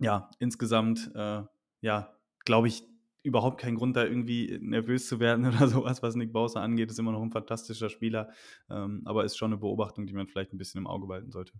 [0.00, 1.42] ja, insgesamt, äh,
[1.80, 2.82] ja, glaube ich,
[3.22, 6.90] überhaupt keinen Grund, da irgendwie nervös zu werden oder sowas, was Nick Bowser angeht.
[6.90, 8.30] Ist immer noch ein fantastischer Spieler,
[8.70, 11.52] ähm, aber ist schon eine Beobachtung, die man vielleicht ein bisschen im Auge behalten sollte.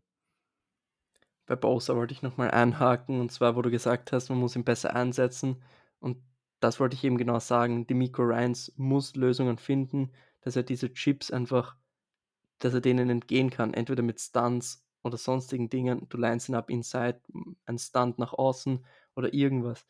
[1.46, 4.64] Bei Bowser wollte ich nochmal einhaken, und zwar, wo du gesagt hast, man muss ihn
[4.64, 5.62] besser einsetzen.
[5.98, 6.18] Und
[6.60, 7.86] das wollte ich eben genau sagen.
[7.86, 11.76] Die Miko Ryans muss Lösungen finden, dass er diese Chips einfach,
[12.60, 13.74] dass er denen entgehen kann.
[13.74, 16.08] Entweder mit Stunts oder sonstigen Dingen.
[16.08, 17.20] Du lines ihn ab inside,
[17.66, 18.84] ein Stunt nach außen
[19.16, 19.84] oder irgendwas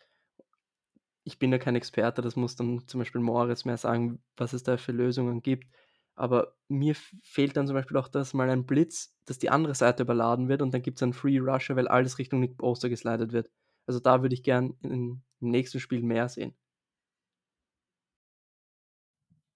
[1.25, 4.63] ich bin ja kein Experte, das muss dann zum Beispiel Moritz mehr sagen, was es
[4.63, 5.69] da für Lösungen gibt.
[6.15, 10.03] Aber mir fehlt dann zum Beispiel auch, dass mal ein Blitz, dass die andere Seite
[10.03, 13.33] überladen wird und dann gibt es einen Free Rusher, weil alles Richtung Nick Poster geslidet
[13.33, 13.51] wird.
[13.87, 16.55] Also da würde ich gern im nächsten Spiel mehr sehen.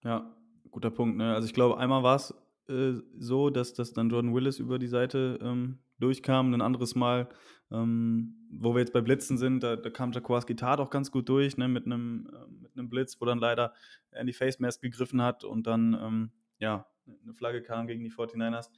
[0.03, 0.35] Ja,
[0.71, 1.17] guter Punkt.
[1.17, 1.35] Ne?
[1.35, 2.35] Also ich glaube, einmal war es
[2.69, 6.55] äh, so, dass, dass dann Jordan Willis über die Seite ähm, durchkam.
[6.55, 7.29] Ein anderes Mal,
[7.71, 11.29] ähm, wo wir jetzt bei Blitzen sind, da, da kam Jakuaski Tat auch ganz gut
[11.29, 13.73] durch, ne, mit einem äh, mit einem Blitz, wo dann leider
[14.13, 16.87] Andy Face Mask gegriffen hat und dann, ähm, ja,
[17.23, 18.71] eine Flagge kam gegen die 49ers.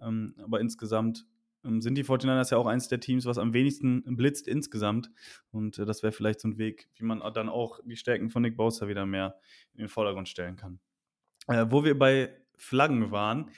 [0.00, 1.26] Ähm, aber insgesamt
[1.64, 5.10] ähm, sind die 49ers ja auch eins der Teams, was am wenigsten blitzt insgesamt.
[5.50, 8.42] Und äh, das wäre vielleicht so ein Weg, wie man dann auch die Stärken von
[8.42, 9.36] Nick Bosa wieder mehr
[9.74, 10.80] in den Vordergrund stellen kann.
[11.48, 13.50] Äh, wo wir bei Flaggen waren,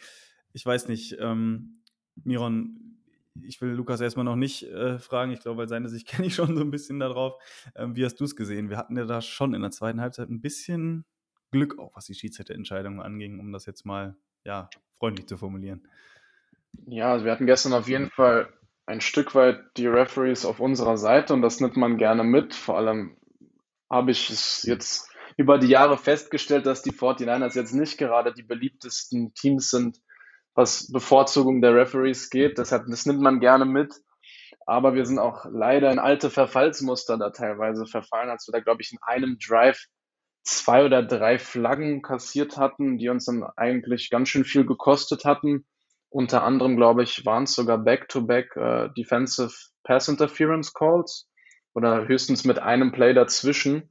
[0.52, 1.82] ich weiß nicht, ähm,
[2.22, 2.83] Miron,
[3.42, 6.34] ich will Lukas erstmal noch nicht äh, fragen, ich glaube, weil seine Sicht kenne ich
[6.34, 7.34] schon so ein bisschen darauf.
[7.74, 8.70] Ähm, wie hast du es gesehen?
[8.70, 11.04] Wir hatten ja da schon in der zweiten Halbzeit ein bisschen
[11.50, 14.68] Glück, auch was die Schiedsrichterentscheidung anging, um das jetzt mal ja,
[14.98, 15.86] freundlich zu formulieren.
[16.86, 18.52] Ja, also wir hatten gestern auf jeden Fall
[18.86, 22.54] ein Stück weit die Referees auf unserer Seite und das nimmt man gerne mit.
[22.54, 23.16] Vor allem
[23.88, 28.42] habe ich es jetzt über die Jahre festgestellt, dass die 49ers jetzt nicht gerade die
[28.42, 30.00] beliebtesten Teams sind
[30.54, 32.58] was Bevorzugung der Referees geht.
[32.58, 33.94] Deshalb, das nimmt man gerne mit.
[34.66, 38.82] Aber wir sind auch leider in alte Verfallsmuster da teilweise verfallen, als wir da, glaube
[38.82, 39.86] ich, in einem Drive
[40.42, 45.66] zwei oder drei Flaggen kassiert hatten, die uns dann eigentlich ganz schön viel gekostet hatten.
[46.10, 49.52] Unter anderem, glaube ich, waren es sogar Back-to-Back -back, äh, Defensive
[49.82, 51.28] Pass Interference Calls
[51.74, 53.90] oder höchstens mit einem Play dazwischen.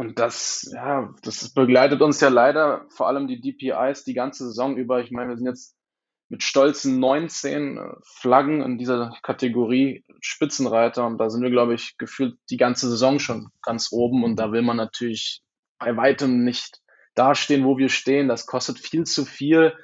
[0.00, 4.78] Und das, ja, das begleitet uns ja leider, vor allem die DPIs, die ganze Saison
[4.78, 5.02] über.
[5.02, 5.76] Ich meine, wir sind jetzt
[6.30, 11.98] mit stolzen 19 äh, Flaggen in dieser Kategorie Spitzenreiter und da sind wir, glaube ich,
[11.98, 15.42] gefühlt die ganze Saison schon ganz oben und da will man natürlich
[15.78, 16.80] bei weitem nicht
[17.14, 18.26] dastehen, wo wir stehen.
[18.26, 19.76] Das kostet viel zu viel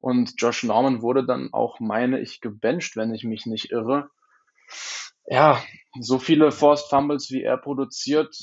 [0.00, 4.10] und Josh Norman wurde dann auch, meine ich, gebencht, wenn ich mich nicht irre
[5.30, 5.62] ja,
[6.00, 8.34] so viele Forced Fumbles, wie er produziert,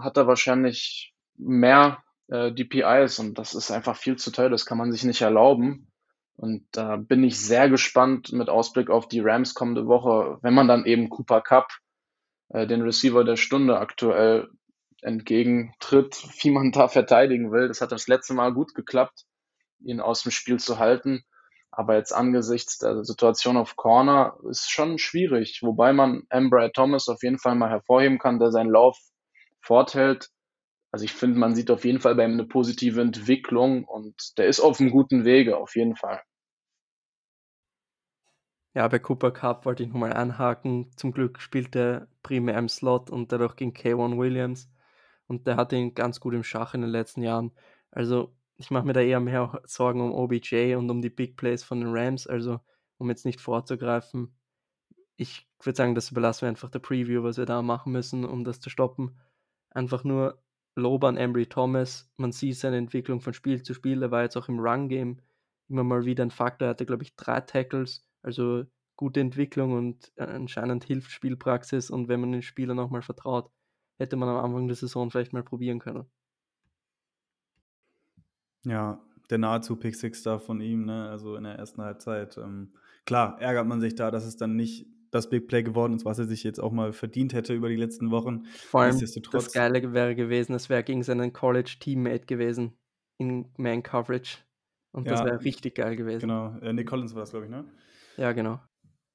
[0.00, 4.78] hat er wahrscheinlich mehr äh, DPIs und das ist einfach viel zu teuer, das kann
[4.78, 5.88] man sich nicht erlauben.
[6.36, 10.66] Und da bin ich sehr gespannt mit Ausblick auf die Rams kommende Woche, wenn man
[10.66, 11.68] dann eben Cooper Cup,
[12.48, 14.48] äh, den Receiver der Stunde aktuell
[15.02, 17.68] entgegentritt, wie man da verteidigen will.
[17.68, 19.24] Das hat das letzte Mal gut geklappt,
[19.80, 21.24] ihn aus dem Spiel zu halten.
[21.74, 27.22] Aber jetzt angesichts der Situation auf Corner ist schon schwierig, wobei man Embry Thomas auf
[27.22, 28.98] jeden Fall mal hervorheben kann, der seinen Lauf
[29.60, 30.28] forthält.
[30.92, 34.46] Also ich finde, man sieht auf jeden Fall bei ihm eine positive Entwicklung und der
[34.46, 36.20] ist auf einem guten Wege, auf jeden Fall.
[38.74, 40.90] Ja, bei Cooper Cup wollte ich nochmal anhaken.
[40.96, 44.70] Zum Glück spielt er primär im Slot und dadurch gegen K1 Williams.
[45.26, 47.52] Und der hatte ihn ganz gut im Schach in den letzten Jahren.
[47.90, 51.62] Also ich mache mir da eher mehr Sorgen um OBJ und um die Big Plays
[51.62, 52.60] von den Rams, also
[52.98, 54.34] um jetzt nicht vorzugreifen.
[55.16, 58.44] Ich würde sagen, das überlassen wir einfach der Preview, was wir da machen müssen, um
[58.44, 59.20] das zu stoppen.
[59.70, 60.42] Einfach nur
[60.74, 62.10] Lob an Embry Thomas.
[62.16, 64.02] Man sieht seine Entwicklung von Spiel zu Spiel.
[64.02, 65.20] Er war jetzt auch im Run-Game
[65.68, 66.68] immer mal wieder ein Faktor.
[66.68, 68.64] Er hatte, glaube ich, drei Tackles, also
[68.96, 71.90] gute Entwicklung und anscheinend hilft Spielpraxis.
[71.90, 73.50] Und wenn man den Spieler nochmal vertraut,
[73.98, 76.06] hätte man am Anfang der Saison vielleicht mal probieren können.
[78.64, 79.00] Ja,
[79.30, 81.08] der nahezu Pick Six da von ihm, ne?
[81.08, 82.36] also in der ersten Halbzeit.
[82.38, 82.72] Ähm,
[83.06, 86.18] klar, ärgert man sich da, dass es dann nicht das Big Play geworden ist, was
[86.18, 88.44] er sich jetzt auch mal verdient hätte über die letzten Wochen.
[88.46, 88.98] Vor allem
[89.30, 92.72] das Geile wäre gewesen, es wäre gegen seinen College-Teammate gewesen
[93.18, 94.38] in Man-Coverage.
[94.92, 96.20] Und das wäre richtig geil gewesen.
[96.20, 97.64] Genau, äh, Nick Collins war das, glaube ich, ne?
[98.16, 98.60] Ja, genau.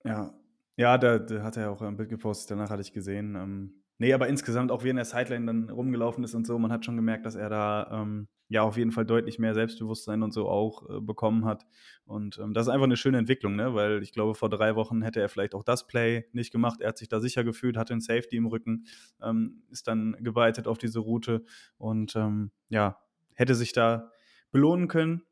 [0.03, 0.33] Ja,
[0.75, 3.35] ja da, da hat er ja auch ein Bild gepostet, danach hatte ich gesehen.
[3.35, 6.71] Ähm, nee, aber insgesamt, auch wie in der Sideline dann rumgelaufen ist und so, man
[6.71, 10.33] hat schon gemerkt, dass er da ähm, ja auf jeden Fall deutlich mehr Selbstbewusstsein und
[10.33, 11.65] so auch äh, bekommen hat.
[12.05, 13.73] Und ähm, das ist einfach eine schöne Entwicklung, ne?
[13.73, 16.81] weil ich glaube, vor drei Wochen hätte er vielleicht auch das Play nicht gemacht.
[16.81, 18.85] Er hat sich da sicher gefühlt, hatte einen Safety im Rücken,
[19.21, 21.43] ähm, ist dann geweitet auf diese Route
[21.77, 22.97] und ähm, ja,
[23.33, 24.11] hätte sich da
[24.51, 25.23] belohnen können.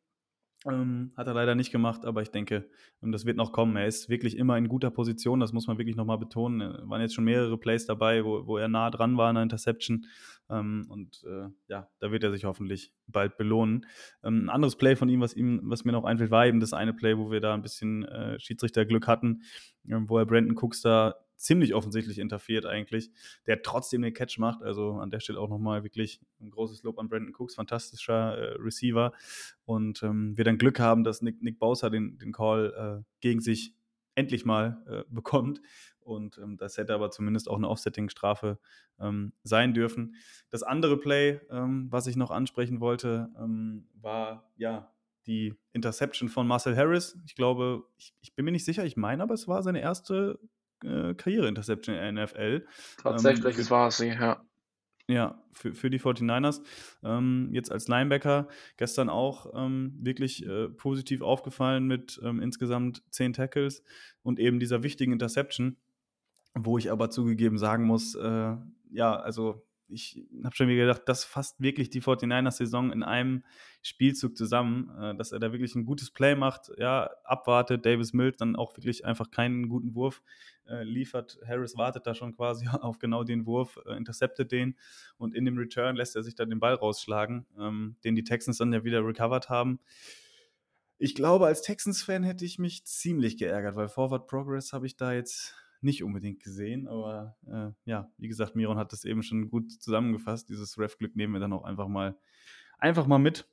[0.67, 2.67] Ähm, hat er leider nicht gemacht, aber ich denke,
[3.03, 3.75] ähm, das wird noch kommen.
[3.75, 6.61] Er ist wirklich immer in guter Position, das muss man wirklich nochmal betonen.
[6.61, 9.35] Es äh, waren jetzt schon mehrere Plays dabei, wo, wo er nah dran war an
[9.35, 10.05] der Interception.
[10.49, 13.85] Ähm, und äh, ja, da wird er sich hoffentlich bald belohnen.
[14.23, 16.73] Ähm, ein anderes Play von ihm, was ihm, was mir noch einfällt, war eben das
[16.73, 19.43] eine Play, wo wir da ein bisschen äh, Schiedsrichterglück hatten,
[19.87, 23.11] äh, wo er Brandon Cooks da ziemlich offensichtlich interferiert eigentlich,
[23.45, 24.63] der trotzdem den Catch macht.
[24.63, 28.61] Also an der Stelle auch nochmal wirklich ein großes Lob an Brandon Cooks, fantastischer äh,
[28.61, 29.13] Receiver.
[29.65, 33.41] Und ähm, wir dann Glück haben, dass Nick, Nick Bowser den, den Call äh, gegen
[33.41, 33.75] sich
[34.15, 35.61] endlich mal äh, bekommt.
[35.99, 38.59] Und ähm, das hätte aber zumindest auch eine Offsetting-Strafe
[38.99, 40.15] ähm, sein dürfen.
[40.51, 44.91] Das andere Play, ähm, was ich noch ansprechen wollte, ähm, war ja
[45.25, 47.17] die Interception von Marcel Harris.
[47.25, 50.39] Ich glaube, ich, ich, bin mir nicht sicher, ich meine aber, es war seine erste
[50.85, 52.65] äh, Karriere-Interception in der NFL.
[53.01, 54.41] Tatsächlich, ähm, war sie, ja.
[55.07, 56.61] Ja, für, für die 49ers.
[57.03, 63.33] Ähm, jetzt als Linebacker gestern auch ähm, wirklich äh, positiv aufgefallen mit ähm, insgesamt zehn
[63.33, 63.83] Tackles
[64.23, 65.77] und eben dieser wichtigen Interception,
[66.55, 68.55] wo ich aber zugegeben sagen muss, äh,
[68.91, 73.43] ja, also ich habe schon wieder gedacht, das fasst wirklich die 49ers-Saison in einem
[73.81, 78.37] Spielzug zusammen, äh, dass er da wirklich ein gutes Play macht, ja, abwartet, Davis Mills
[78.37, 80.23] dann auch wirklich einfach keinen guten Wurf
[80.67, 81.37] äh, liefert.
[81.47, 84.75] Harris wartet da schon quasi auf genau den Wurf, äh, interceptet den
[85.17, 88.57] und in dem Return lässt er sich dann den Ball rausschlagen, ähm, den die Texans
[88.57, 89.79] dann ja wieder recovered haben.
[90.97, 95.11] Ich glaube, als Texans-Fan hätte ich mich ziemlich geärgert, weil Forward Progress habe ich da
[95.11, 95.53] jetzt
[95.85, 100.49] nicht unbedingt gesehen, aber äh, ja, wie gesagt, Miron hat das eben schon gut zusammengefasst.
[100.49, 102.17] Dieses Ref-Glück nehmen wir dann auch einfach mal,
[102.77, 103.47] einfach mal mit.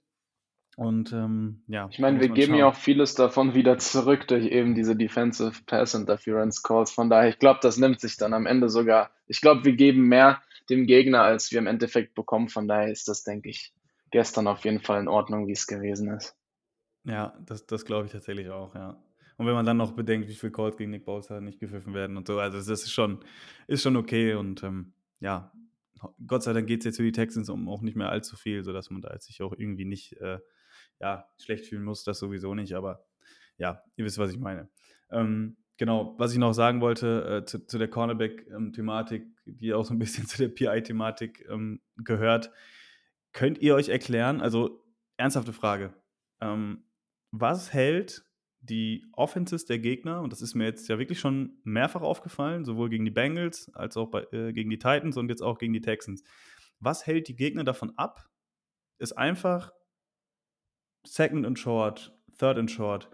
[0.76, 1.88] Und ähm, ja.
[1.90, 5.94] Ich meine, wir geben ja auch vieles davon wieder zurück durch eben diese Defensive Pass
[5.94, 6.90] Interference Calls.
[6.90, 9.10] Von daher, ich glaube, das nimmt sich dann am Ende sogar.
[9.26, 12.48] Ich glaube, wir geben mehr dem Gegner, als wir im Endeffekt bekommen.
[12.48, 13.74] Von daher ist das, denke ich,
[14.10, 16.34] gestern auf jeden Fall in Ordnung, wie es gewesen ist.
[17.04, 18.96] Ja, das, das glaube ich tatsächlich auch, ja.
[19.42, 22.16] Und wenn man dann noch bedenkt, wie viele Calls gegen Nick Bosa nicht gepfiffen werden
[22.16, 23.18] und so, also das ist schon,
[23.66, 25.52] ist schon okay und ähm, ja,
[26.24, 28.62] Gott sei Dank geht es jetzt für die Texans um auch nicht mehr allzu viel,
[28.62, 30.38] sodass man da jetzt sich auch irgendwie nicht äh,
[31.00, 33.04] ja, schlecht fühlen muss, das sowieso nicht, aber
[33.58, 34.68] ja, ihr wisst, was ich meine.
[35.10, 39.92] Ähm, genau, was ich noch sagen wollte äh, zu, zu, der Cornerback-Thematik, die auch so
[39.92, 42.52] ein bisschen zu der PI-Thematik ähm, gehört.
[43.32, 44.84] Könnt ihr euch erklären, also
[45.16, 45.92] ernsthafte Frage,
[46.40, 46.84] ähm,
[47.32, 48.24] was hält
[48.62, 52.88] die Offenses der Gegner, und das ist mir jetzt ja wirklich schon mehrfach aufgefallen, sowohl
[52.88, 55.80] gegen die Bengals als auch bei, äh, gegen die Titans und jetzt auch gegen die
[55.80, 56.22] Texans.
[56.78, 58.30] Was hält die Gegner davon ab,
[58.98, 59.72] ist einfach
[61.04, 63.10] Second and Short, Third and Short,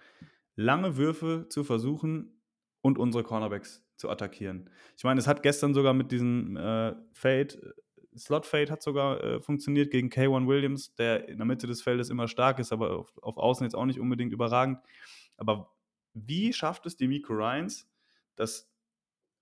[0.55, 2.43] lange Würfe zu versuchen
[2.83, 4.71] und unsere Cornerbacks zu attackieren.
[4.97, 7.75] Ich meine, es hat gestern sogar mit diesem äh, Fade,
[8.17, 12.11] Slot Fade hat sogar äh, funktioniert gegen K1 Williams, der in der Mitte des Feldes
[12.11, 14.79] immer stark ist, aber auf, auf Außen jetzt auch nicht unbedingt überragend.
[15.39, 15.75] Aber
[16.13, 17.91] wie schafft es die Miko Ryans,
[18.37, 18.71] dass,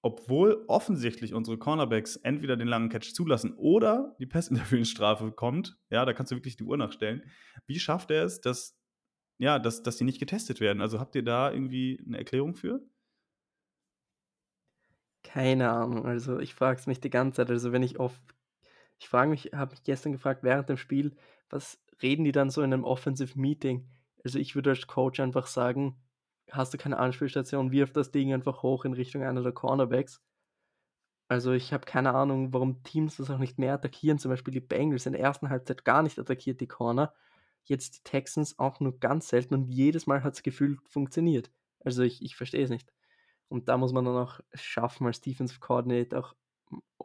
[0.03, 6.13] obwohl offensichtlich unsere Cornerbacks entweder den langen Catch zulassen oder die Passinterference-Strafe kommt, ja, da
[6.13, 7.25] kannst du wirklich die Uhr nachstellen,
[7.67, 8.79] wie schafft er es, dass,
[9.39, 10.81] ja, dass, dass die nicht getestet werden?
[10.81, 12.81] Also habt ihr da irgendwie eine Erklärung für?
[15.23, 17.51] Keine Ahnung, also ich frage es mich die ganze Zeit.
[17.51, 18.23] Also wenn ich oft,
[18.99, 21.17] ich frage mich, habe mich gestern gefragt während dem Spiel,
[21.51, 23.89] was reden die dann so in einem Offensive Meeting?
[24.27, 25.95] Also ich würde als Coach einfach sagen,
[26.51, 30.21] hast du keine Anspielstation, wirf das Ding einfach hoch in Richtung einer der Cornerbacks.
[31.29, 34.19] Also ich habe keine Ahnung, warum Teams das auch nicht mehr attackieren.
[34.19, 37.15] Zum Beispiel die Bengals in der ersten Halbzeit gar nicht attackiert, die Corner.
[37.63, 41.53] Jetzt die Texans auch nur ganz selten und jedes Mal hat es gefühlt funktioniert.
[41.85, 42.93] Also ich, ich verstehe es nicht.
[43.47, 46.35] Und da muss man dann auch schaffen, als Defensive Coordinator auch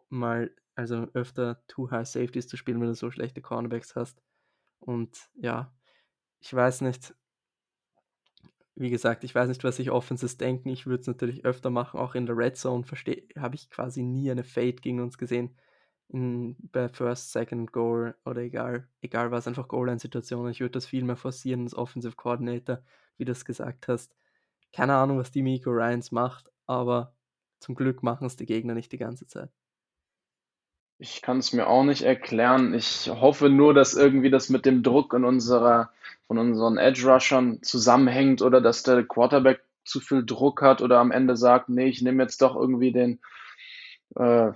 [0.10, 4.24] mal, also öfter Too High Safeties zu spielen, wenn du so schlechte Cornerbacks hast.
[4.80, 5.72] Und ja,
[6.42, 7.16] ich weiß nicht.
[8.76, 10.70] Wie gesagt, ich weiß nicht, was sich Offenses denken.
[10.70, 12.86] Ich würde es natürlich öfter machen, auch in der Red Zone
[13.38, 15.56] habe ich quasi nie eine Fade gegen uns gesehen.
[16.08, 20.52] In, bei First, Second Goal oder egal, egal was, einfach Goal-Line-Situationen.
[20.52, 22.84] Ich würde das viel mehr forcieren als Offensive Coordinator,
[23.18, 24.16] wie du es gesagt hast.
[24.74, 27.16] Keine Ahnung, was die Miko Ryans macht, aber
[27.60, 29.52] zum Glück machen es die Gegner nicht die ganze Zeit.
[31.02, 32.76] Ich kann es mir auch nicht erklären.
[32.76, 35.90] Ich hoffe nur, dass irgendwie das mit dem Druck in unserer,
[36.28, 41.36] von unseren Edge-Rushern zusammenhängt oder dass der Quarterback zu viel Druck hat oder am Ende
[41.38, 43.20] sagt, nee, ich nehme jetzt doch irgendwie den,
[44.16, 44.52] äh,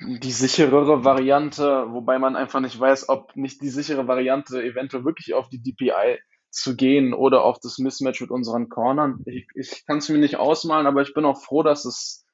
[0.00, 5.34] die sicherere Variante, wobei man einfach nicht weiß, ob nicht die sichere Variante eventuell wirklich
[5.34, 6.20] auf die DPI
[6.50, 9.24] zu gehen oder auf das Mismatch mit unseren Cornern.
[9.26, 12.24] Ich, ich kann es mir nicht ausmalen, aber ich bin auch froh, dass es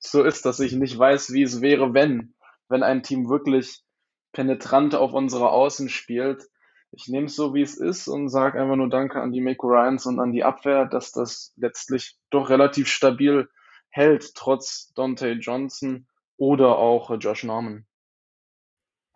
[0.00, 2.34] so ist, dass ich nicht weiß, wie es wäre, wenn
[2.68, 3.82] wenn ein Team wirklich
[4.32, 6.44] penetrant auf unsere Außen spielt.
[6.92, 9.68] ich nehme es so, wie es ist und sage einfach nur Danke an die Mako
[9.68, 13.48] Ryans und an die Abwehr, dass das letztlich doch relativ stabil
[13.90, 16.06] hält, trotz Dante Johnson
[16.36, 17.86] oder auch Josh Norman.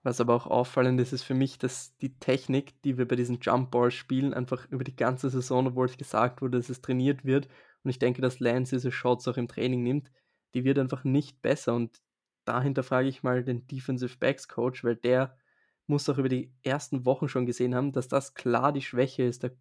[0.02, 3.38] Was aber auch auffallend ist, ist für mich, dass die Technik, die wir bei diesen
[3.40, 7.24] Jump Balls spielen, einfach über die ganze Saison, obwohl es gesagt wurde, dass es trainiert
[7.24, 7.48] wird,
[7.82, 10.10] und ich denke, dass Lance diese Shots auch im Training nimmt,
[10.54, 11.74] die wird einfach nicht besser.
[11.74, 12.00] Und
[12.50, 15.36] dahinter frage ich mal den Defensive Backs Coach, weil der
[15.86, 19.42] muss auch über die ersten Wochen schon gesehen haben, dass das klar die Schwäche ist
[19.42, 19.52] der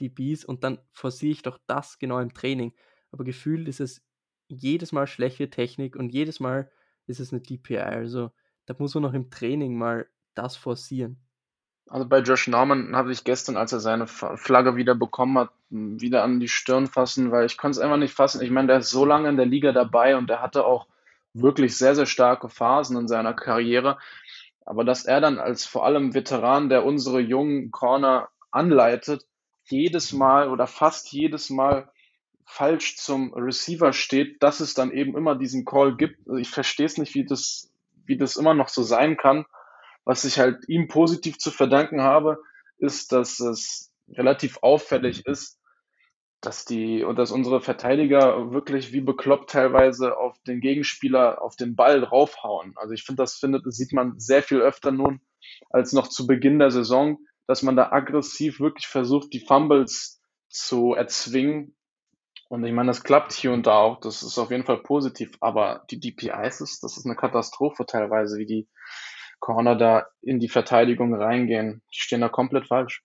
[0.00, 2.72] DBs und dann forciere ich doch das genau im Training.
[3.10, 4.02] Aber gefühlt ist es
[4.48, 6.70] jedes Mal schlechte Technik und jedes Mal
[7.06, 7.78] ist es eine DPI.
[7.78, 8.30] Also
[8.66, 11.18] da muss man noch im Training mal das forcieren.
[11.88, 16.22] Also bei Josh Norman habe ich gestern, als er seine Flagge wieder bekommen hat, wieder
[16.22, 18.42] an die Stirn fassen, weil ich konnte es einfach nicht fassen.
[18.42, 20.86] Ich meine, der ist so lange in der Liga dabei und er hatte auch
[21.42, 23.98] wirklich sehr, sehr starke Phasen in seiner Karriere.
[24.64, 29.26] Aber dass er dann als vor allem Veteran, der unsere jungen Corner anleitet,
[29.64, 31.90] jedes Mal oder fast jedes Mal
[32.44, 36.26] falsch zum Receiver steht, dass es dann eben immer diesen Call gibt.
[36.26, 37.70] Also ich verstehe es nicht, wie das,
[38.06, 39.44] wie das immer noch so sein kann.
[40.04, 42.38] Was ich halt ihm positiv zu verdanken habe,
[42.78, 45.57] ist, dass es relativ auffällig ist,
[46.40, 51.74] dass die und dass unsere Verteidiger wirklich wie bekloppt teilweise auf den Gegenspieler auf den
[51.74, 52.74] Ball draufhauen.
[52.76, 55.20] Also ich finde, das findet, sieht man sehr viel öfter nun
[55.70, 60.94] als noch zu Beginn der Saison, dass man da aggressiv wirklich versucht, die Fumbles zu
[60.94, 61.74] erzwingen.
[62.48, 65.32] Und ich meine, das klappt hier und da auch, das ist auf jeden Fall positiv,
[65.40, 68.68] aber die DPIs ist, das ist eine Katastrophe teilweise, wie die
[69.40, 71.82] Corner da in die Verteidigung reingehen.
[71.92, 73.02] Die stehen da komplett falsch.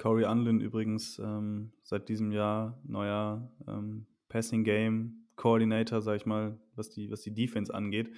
[0.00, 6.58] Corey Unlin übrigens ähm, seit diesem Jahr neuer ähm, Passing Game Coordinator, sag ich mal,
[6.74, 8.10] was die, was die Defense angeht.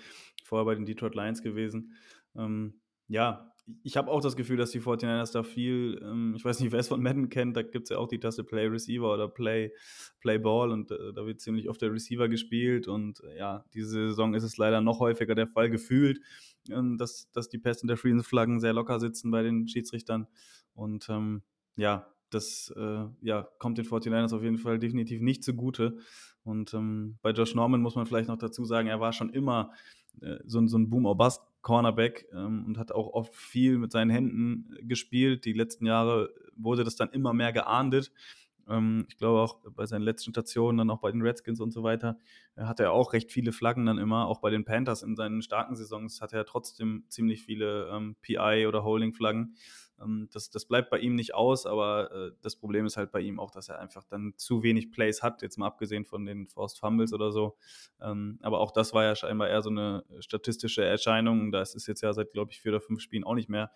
[0.45, 1.93] Vorher bei den Detroit Lions gewesen.
[2.37, 2.75] Ähm,
[3.09, 3.53] ja,
[3.83, 6.79] ich habe auch das Gefühl, dass die 49ers da viel, ähm, ich weiß nicht, wer
[6.79, 9.73] es von Madden kennt, da gibt es ja auch die Taste Play Receiver oder Play,
[10.21, 14.09] Play Ball und äh, da wird ziemlich oft der Receiver gespielt und äh, ja, diese
[14.09, 16.21] Saison ist es leider noch häufiger der Fall gefühlt,
[16.71, 20.29] ähm, dass, dass die Pest Interference Flaggen sehr locker sitzen bei den Schiedsrichtern
[20.75, 21.43] und ähm,
[21.77, 25.99] ja, das äh, ja, kommt den 49ers auf jeden Fall definitiv nicht zugute.
[26.45, 29.73] Und ähm, bei Josh Norman muss man vielleicht noch dazu sagen, er war schon immer
[30.21, 35.45] äh, so, so ein Boom-or-Bust-Cornerback ähm, und hat auch oft viel mit seinen Händen gespielt.
[35.45, 38.13] Die letzten Jahre wurde das dann immer mehr geahndet.
[38.69, 41.83] Ähm, ich glaube auch bei seinen letzten Stationen, dann auch bei den Redskins und so
[41.83, 42.19] weiter,
[42.57, 44.27] äh, hat er auch recht viele Flaggen dann immer.
[44.27, 48.67] Auch bei den Panthers in seinen starken Saisons hat er trotzdem ziemlich viele ähm, PI-
[48.67, 49.55] oder Holding-Flaggen.
[50.03, 53.21] Ähm, das, das bleibt bei ihm nicht aus, aber äh, das Problem ist halt bei
[53.21, 56.49] ihm auch, dass er einfach dann zu wenig Plays hat, jetzt mal abgesehen von den
[56.49, 57.57] Forced Fumbles oder so.
[58.01, 61.53] Ähm, aber auch das war ja scheinbar eher so eine statistische Erscheinung.
[61.53, 63.71] Da ist jetzt ja seit, glaube ich, vier oder fünf Spielen auch nicht mehr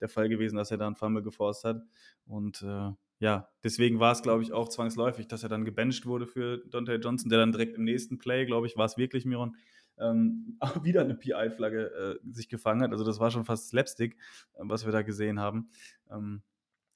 [0.00, 1.82] der Fall gewesen, dass er da einen Fumble geforst hat.
[2.24, 6.26] Und äh, ja, deswegen war es, glaube ich, auch zwangsläufig, dass er dann gebencht wurde
[6.26, 9.56] für Dante Johnson, der dann direkt im nächsten Play, glaube ich, war es wirklich Miron,
[10.00, 12.92] ähm, wieder eine PI-Flagge äh, sich gefangen hat.
[12.92, 14.14] Also das war schon fast Slapstick,
[14.54, 15.70] äh, was wir da gesehen haben.
[16.10, 16.42] Ähm,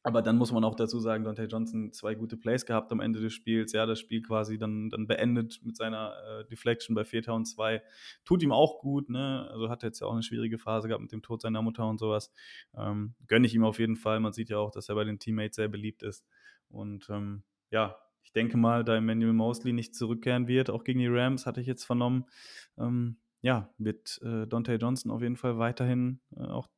[0.07, 3.21] aber dann muss man auch dazu sagen, Dante Johnson zwei gute Plays gehabt am Ende
[3.21, 3.73] des Spiels.
[3.73, 7.83] Ja, das Spiel quasi dann, dann beendet mit seiner äh, Deflection bei und zwei.
[8.27, 9.49] Tut ihm auch gut, ne?
[9.51, 11.99] Also hat jetzt ja auch eine schwierige Phase gehabt mit dem Tod seiner Mutter und
[11.99, 12.31] sowas.
[12.77, 14.21] Ähm, gönne ich ihm auf jeden Fall.
[14.21, 16.27] Man sieht ja auch, dass er bei den Teammates sehr beliebt ist.
[16.69, 21.07] Und ähm, ja, ich denke mal, da Emmanuel Mosley nicht zurückkehren wird, auch gegen die
[21.07, 22.25] Rams, hatte ich jetzt vernommen,
[22.79, 26.69] ähm, ja, wird äh, Dante Johnson auf jeden Fall weiterhin äh, auch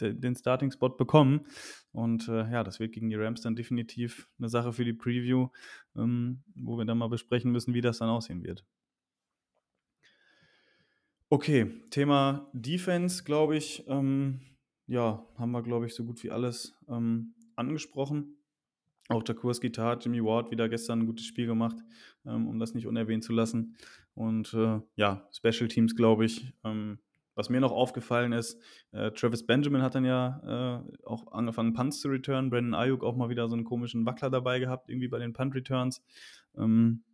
[0.00, 1.46] de den Starting-Spot bekommen.
[1.90, 5.48] Und äh, ja, das wird gegen die Rams dann definitiv eine Sache für die Preview,
[5.96, 8.64] ähm, wo wir dann mal besprechen müssen, wie das dann aussehen wird.
[11.28, 14.42] Okay, Thema Defense, glaube ich, ähm,
[14.86, 18.36] ja, haben wir, glaube ich, so gut wie alles ähm, angesprochen.
[19.08, 21.76] Auch der Kurs Gitarre, Jimmy Ward wieder gestern ein gutes Spiel gemacht,
[22.24, 23.76] ähm, um das nicht unerwähnt zu lassen.
[24.14, 26.52] Und äh, ja, Special Teams, glaube ich.
[26.64, 26.98] Ähm,
[27.34, 28.60] was mir noch aufgefallen ist,
[28.92, 32.50] äh, Travis Benjamin hat dann ja äh, auch angefangen, Punts zu returnen.
[32.50, 36.02] Brandon Ayuk auch mal wieder so einen komischen Wackler dabei gehabt, irgendwie bei den Punt-Returns.
[36.56, 37.04] Ähm,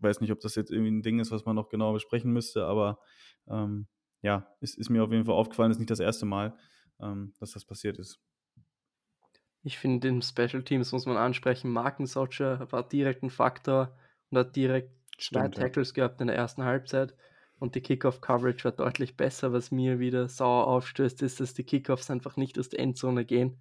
[0.00, 2.66] weiß nicht, ob das jetzt irgendwie ein Ding ist, was man noch genau besprechen müsste,
[2.66, 2.98] aber
[3.48, 3.86] ähm,
[4.20, 6.54] ja, ist, ist, mir auf jeden Fall aufgefallen, ist nicht das erste Mal,
[7.00, 8.20] ähm, dass das passiert ist.
[9.62, 13.96] Ich finde, in Special Teams muss man ansprechen, Marken Socher war direkt ein Faktor
[14.30, 15.94] und hat direkt zwei Tackles ja.
[15.94, 17.14] gehabt in der ersten Halbzeit.
[17.58, 19.52] Und die Kickoff-Coverage war deutlich besser.
[19.52, 23.60] Was mir wieder sauer aufstößt, ist, dass die Kickoffs einfach nicht aus der Endzone gehen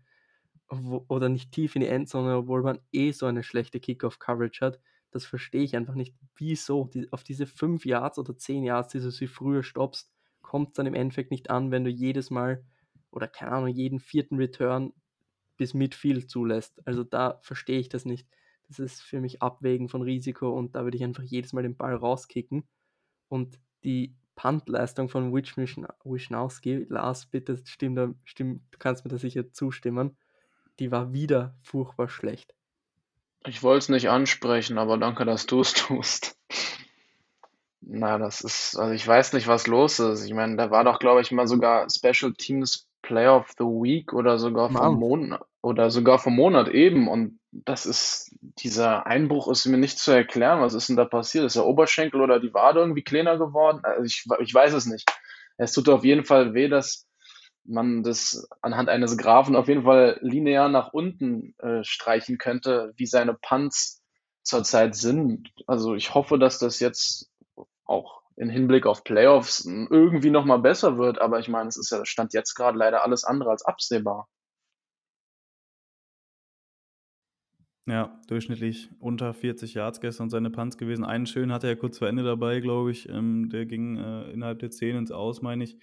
[0.69, 4.79] wo, oder nicht tief in die Endzone, obwohl man eh so eine schlechte Kickoff-Coverage hat.
[5.11, 6.15] Das verstehe ich einfach nicht.
[6.35, 6.85] Wieso?
[6.85, 10.87] Die, auf diese 5 Yards oder 10 Yards, die du sie früher stoppst, kommt dann
[10.87, 12.63] im Endeffekt nicht an, wenn du jedes Mal
[13.11, 14.93] oder keine Ahnung, jeden vierten Return
[15.61, 16.81] bis Midfield zulässt.
[16.87, 18.27] Also da verstehe ich das nicht.
[18.67, 21.77] Das ist für mich Abwägen von Risiko und da würde ich einfach jedes Mal den
[21.77, 22.63] Ball rauskicken.
[23.29, 30.17] Und die Puntleistung von Wisnowski, Lars, bitte stimm stimm, du kannst mir da sicher zustimmen,
[30.79, 32.55] die war wieder furchtbar schlecht.
[33.45, 36.39] Ich wollte es nicht ansprechen, aber danke, dass du es tust.
[37.81, 40.25] Na, das ist, also ich weiß nicht, was los ist.
[40.25, 44.11] Ich meine, da war doch, glaube ich, mal sogar Special Teams Player of the Week
[44.11, 47.07] oder sogar vom Monat oder sogar vom Monat eben.
[47.07, 50.61] Und das ist, dieser Einbruch ist mir nicht zu erklären.
[50.61, 51.45] Was ist denn da passiert?
[51.45, 53.81] Ist der Oberschenkel oder die Wade irgendwie kleiner geworden?
[53.83, 55.09] Also ich, ich weiß es nicht.
[55.57, 57.07] Es tut auf jeden Fall weh, dass
[57.63, 63.05] man das anhand eines Graphen auf jeden Fall linear nach unten äh, streichen könnte, wie
[63.05, 64.01] seine Punts
[64.43, 65.49] zurzeit sind.
[65.67, 67.29] Also ich hoffe, dass das jetzt
[67.85, 72.03] auch in Hinblick auf Playoffs irgendwie nochmal besser wird, aber ich meine, es ist ja
[72.05, 74.27] Stand jetzt gerade leider alles andere als absehbar.
[77.87, 81.03] Ja, durchschnittlich unter 40 Yards gestern seine Punts gewesen.
[81.03, 83.09] Einen schönen hatte er kurz vor Ende dabei, glaube ich.
[83.09, 85.77] Ähm, der ging äh, innerhalb der 10 ins Aus, meine ich.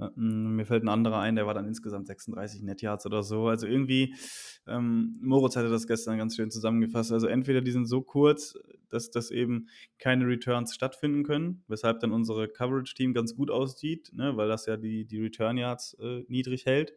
[0.00, 3.48] Äh, mir fällt ein anderer ein, der war dann insgesamt 36 Net Yards oder so.
[3.48, 4.14] Also irgendwie,
[4.66, 7.12] ähm, Moritz hatte das gestern ganz schön zusammengefasst.
[7.12, 12.12] Also entweder die sind so kurz, dass, dass eben keine Returns stattfinden können, weshalb dann
[12.12, 16.66] unsere Coverage-Team ganz gut aussieht, ne, weil das ja die, die Return Yards äh, niedrig
[16.66, 16.94] hält.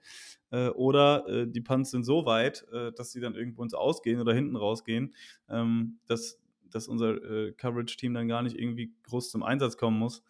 [0.51, 4.19] Äh, oder äh, die Punts sind so weit, äh, dass sie dann irgendwo ins Ausgehen
[4.19, 5.13] oder hinten rausgehen,
[5.49, 6.39] ähm, dass,
[6.69, 10.23] dass unser äh, Coverage-Team dann gar nicht irgendwie groß zum Einsatz kommen muss.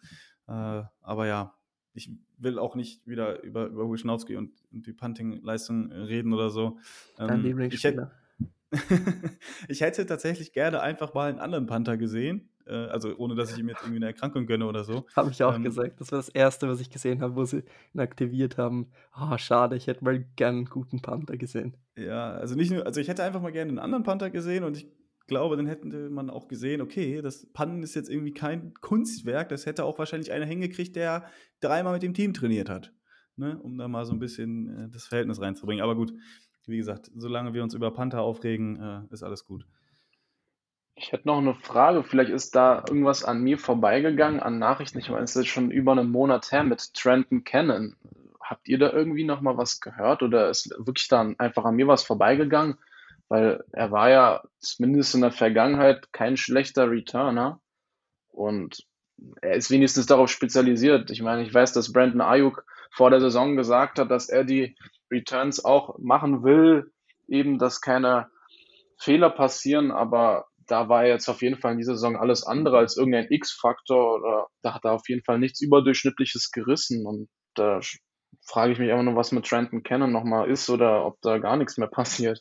[0.46, 1.54] Äh, aber ja,
[1.94, 2.10] ich
[2.44, 6.78] will auch nicht wieder über, über Wischnowski und, und die Punting-Leistung reden oder so.
[7.18, 8.10] Ähm, ich, hätte,
[9.68, 12.48] ich hätte tatsächlich gerne einfach mal einen anderen Panther gesehen.
[12.66, 15.06] Äh, also ohne dass ich ihm jetzt irgendwie eine Erkrankung gönne oder so.
[15.16, 16.00] Habe ich auch ähm, gesagt.
[16.00, 18.90] Das war das Erste, was ich gesehen habe, wo sie ihn aktiviert haben.
[19.18, 21.76] Oh, schade, ich hätte mal gerne einen guten Panther gesehen.
[21.96, 24.76] Ja, also nicht nur, also ich hätte einfach mal gerne einen anderen Panther gesehen und
[24.76, 24.88] ich
[25.26, 29.66] glaube, dann hätte man auch gesehen, okay, das Pannen ist jetzt irgendwie kein Kunstwerk, das
[29.66, 31.24] hätte auch wahrscheinlich einer hingekriegt, der
[31.60, 32.92] dreimal mit dem Team trainiert hat.
[33.36, 33.58] Ne?
[33.62, 35.82] Um da mal so ein bisschen äh, das Verhältnis reinzubringen.
[35.82, 36.12] Aber gut,
[36.66, 39.66] wie gesagt, solange wir uns über Panther aufregen, äh, ist alles gut.
[40.96, 42.04] Ich hätte noch eine Frage.
[42.04, 44.98] Vielleicht ist da irgendwas an mir vorbeigegangen, an Nachrichten.
[44.98, 47.96] Ich meine, es ist schon über einen Monat her mit Trenton Cannon.
[48.40, 51.88] Habt ihr da irgendwie noch mal was gehört oder ist wirklich dann einfach an mir
[51.88, 52.76] was vorbeigegangen?
[53.28, 57.60] Weil er war ja zumindest in der Vergangenheit kein schlechter Returner.
[58.28, 58.84] Und
[59.40, 61.10] er ist wenigstens darauf spezialisiert.
[61.10, 64.76] Ich meine, ich weiß, dass Brandon Ayuk vor der Saison gesagt hat, dass er die
[65.10, 66.92] Returns auch machen will,
[67.28, 68.28] eben, dass keine
[68.98, 72.96] Fehler passieren, aber da war jetzt auf jeden Fall in dieser Saison alles andere als
[72.96, 74.16] irgendein X-Faktor.
[74.16, 77.06] Oder da hat er auf jeden Fall nichts Überdurchschnittliches gerissen.
[77.06, 77.80] Und da
[78.46, 81.56] frage ich mich immer nur, was mit Trenton Cannon nochmal ist oder ob da gar
[81.56, 82.40] nichts mehr passiert.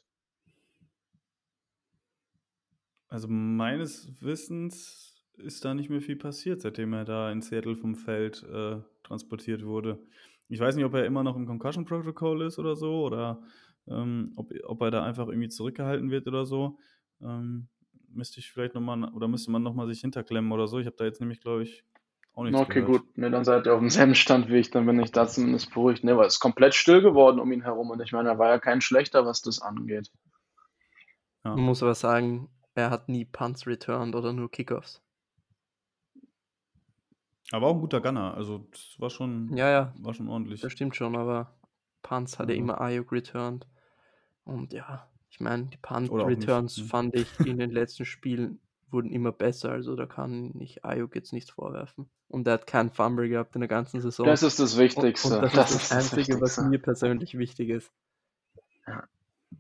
[3.13, 7.93] Also meines Wissens ist da nicht mehr viel passiert, seitdem er da in Seattle vom
[7.93, 9.99] Feld äh, transportiert wurde.
[10.49, 13.43] Ich weiß nicht, ob er immer noch im Concussion Protocol ist oder so oder
[13.87, 16.79] ähm, ob, ob er da einfach irgendwie zurückgehalten wird oder so.
[17.21, 17.67] Ähm,
[18.09, 20.79] müsste ich vielleicht nochmal, oder müsste man nochmal sich hinterklemmen oder so.
[20.79, 21.83] Ich habe da jetzt nämlich, glaube ich,
[22.33, 23.03] auch nichts Okay, gehört.
[23.03, 23.17] gut.
[23.19, 26.03] Ne, dann seid ihr auf demselben Stand wie ich, dann bin ich da zumindest beruhigt.
[26.03, 28.49] Ne, weil es ist komplett still geworden um ihn herum und ich meine, er war
[28.49, 30.11] ja kein schlechter, was das angeht.
[31.43, 31.51] Ja.
[31.55, 35.01] Man muss aber sagen, er hat nie Punts returned oder nur Kickoffs.
[37.51, 39.93] Aber auch ein guter Gunner, also das war schon, ja, ja.
[39.99, 40.61] war schon ordentlich.
[40.61, 41.55] Das stimmt schon, aber
[42.01, 43.67] Punts hat er immer Ayuk returned.
[44.43, 46.83] Und ja, ich meine, die Punt-Returns ne?
[46.85, 48.59] fand ich in den letzten Spielen
[48.89, 52.09] wurden immer besser, also da kann ich Ayuk jetzt nichts vorwerfen.
[52.27, 54.25] Und er hat keinen Fumble gehabt in der ganzen Saison.
[54.25, 55.27] Das ist das Wichtigste.
[55.29, 57.91] Und, und das, das, ist das, Einzige, das was mir persönlich wichtig ist.
[58.87, 59.03] Ja,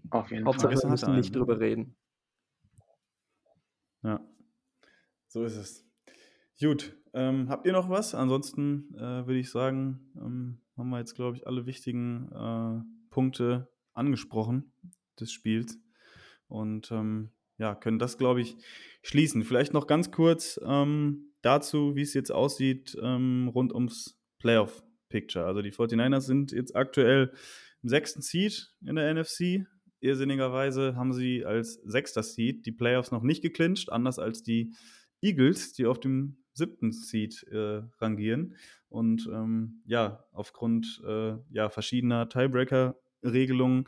[0.09, 0.83] auf jeden Hauptsache, Fall.
[0.83, 1.95] wir müssen nicht drüber reden.
[4.03, 4.19] Ja,
[5.27, 5.85] so ist es.
[6.59, 8.13] Gut, ähm, habt ihr noch was?
[8.15, 13.69] Ansonsten äh, würde ich sagen, ähm, haben wir jetzt, glaube ich, alle wichtigen äh, Punkte
[13.93, 14.73] angesprochen
[15.19, 15.79] des Spiels.
[16.47, 18.57] Und ähm, ja, können das, glaube ich,
[19.01, 19.43] schließen.
[19.43, 25.45] Vielleicht noch ganz kurz ähm, dazu, wie es jetzt aussieht ähm, rund ums Playoff-Picture.
[25.45, 27.31] Also die 49ers sind jetzt aktuell
[27.81, 29.65] im sechsten Seed in der NFC.
[30.03, 34.73] Irrsinnigerweise haben sie als sechster Seed die Playoffs noch nicht geclincht, anders als die
[35.21, 38.55] Eagles, die auf dem siebten Seed äh, rangieren.
[38.89, 43.85] Und ähm, ja, aufgrund äh, ja, verschiedener Tiebreaker Regelungen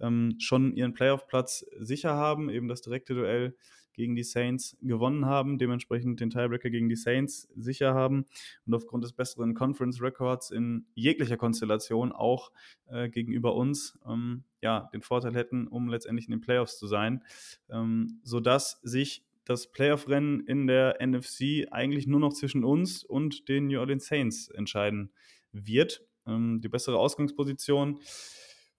[0.00, 3.56] ähm, schon ihren Playoff-Platz sicher haben, eben das direkte Duell
[3.92, 8.26] gegen die Saints gewonnen haben, dementsprechend den Tiebreaker gegen die Saints sicher haben
[8.66, 12.52] und aufgrund des besseren Conference Records in jeglicher Konstellation auch
[12.88, 17.22] äh, gegenüber uns ähm, ja, den Vorteil hätten, um letztendlich in den Playoffs zu sein,
[17.70, 23.66] ähm, sodass sich das Playoff-Rennen in der NFC eigentlich nur noch zwischen uns und den
[23.66, 25.12] New Orleans Saints entscheiden
[25.52, 26.02] wird.
[26.26, 27.98] Ähm, die bessere Ausgangsposition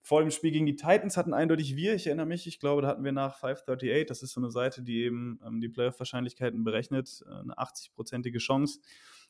[0.04, 1.94] vor dem Spiel gegen die Titans hatten eindeutig wir.
[1.94, 4.82] Ich erinnere mich, ich glaube, da hatten wir nach 538, das ist so eine Seite,
[4.82, 8.80] die eben ähm, die Playoff-Wahrscheinlichkeiten berechnet, äh, eine 80-prozentige Chance,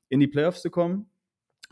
[0.09, 1.09] in die Playoffs zu kommen.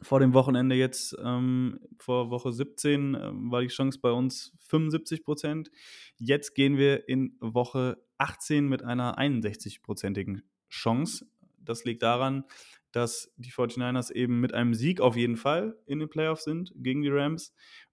[0.03, 5.25] Vor dem Wochenende jetzt, ähm, vor Woche 17, ähm, war die Chance bei uns 75
[5.25, 5.73] Prozent.
[6.17, 11.27] Jetzt gehen wir in Woche 18 mit einer 61-prozentigen Chance.
[11.59, 12.45] Das liegt daran,
[12.93, 17.03] dass die 49ers eben mit einem Sieg auf jeden Fall in den Playoffs sind gegen
[17.03, 17.53] die Rams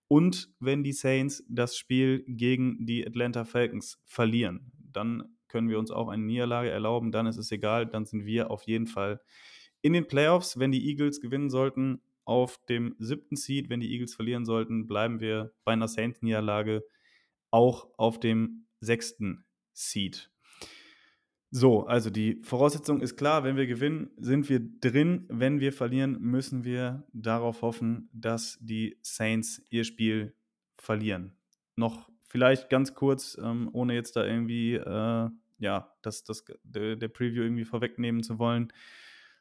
[0.10, 5.92] und wenn die Saints das Spiel gegen die Atlanta Falcons verlieren, dann können wir uns
[5.92, 7.12] auch eine Niederlage erlauben.
[7.12, 7.86] Dann ist es egal.
[7.86, 9.22] Dann sind wir auf jeden Fall
[9.82, 10.58] in den Playoffs.
[10.58, 13.70] Wenn die Eagles gewinnen sollten, auf dem siebten Seed.
[13.70, 16.84] Wenn die Eagles verlieren sollten, bleiben wir bei einer Saints-Niederlage
[17.52, 20.32] auch auf dem sechsten Seed.
[21.52, 25.26] So, also die Voraussetzung ist klar, wenn wir gewinnen, sind wir drin.
[25.30, 30.36] Wenn wir verlieren, müssen wir darauf hoffen, dass die Saints ihr Spiel
[30.78, 31.36] verlieren.
[31.76, 35.30] Noch vielleicht ganz kurz, ähm, ohne jetzt da irgendwie äh,
[35.60, 38.72] ja, das, das, der, der Preview irgendwie vorwegnehmen zu wollen.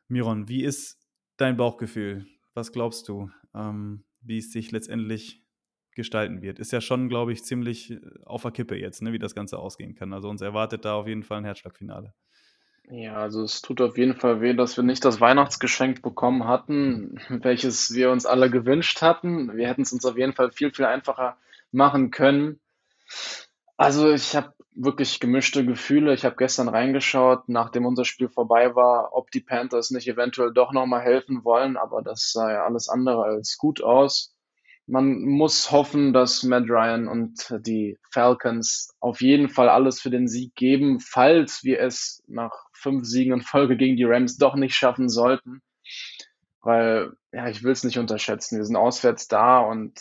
[0.09, 0.99] Miron, wie ist
[1.37, 2.27] dein Bauchgefühl?
[2.55, 5.45] Was glaubst du, ähm, wie es sich letztendlich
[5.99, 6.59] gestalten wird.
[6.59, 9.59] Ist ja schon, glaube ich, ziemlich äh, auf der Kippe jetzt, ne, wie das Ganze
[9.59, 10.15] ausgehen kann.
[10.15, 12.15] Also uns erwartet da auf jeden Fall ein Herzschlagfinale.
[12.91, 17.21] Ja, also es tut auf jeden Fall weh, dass wir nicht das Weihnachtsgeschenk bekommen hatten,
[17.29, 19.55] welches wir uns alle gewünscht hatten.
[19.57, 21.37] Wir hätten es uns auf jeden Fall viel, viel einfacher
[21.71, 22.61] machen können.
[23.77, 26.15] Also ich habe wirklich gemischte Gefühle.
[26.15, 30.73] Ich habe gestern reingeschaut, nachdem unser Spiel vorbei war, ob die Panthers nicht eventuell doch
[30.73, 34.38] nochmal helfen wollen, aber das sah ja alles andere als gut aus
[34.89, 40.29] man muss hoffen, dass Matt Ryan und die Falcons auf jeden Fall alles für den
[40.29, 44.75] Sieg geben, falls wir es nach fünf Siegen in Folge gegen die Rams doch nicht
[44.75, 45.61] schaffen sollten.
[46.63, 48.57] Weil, ja, ich will es nicht unterschätzen.
[48.57, 50.01] Wir sind auswärts da und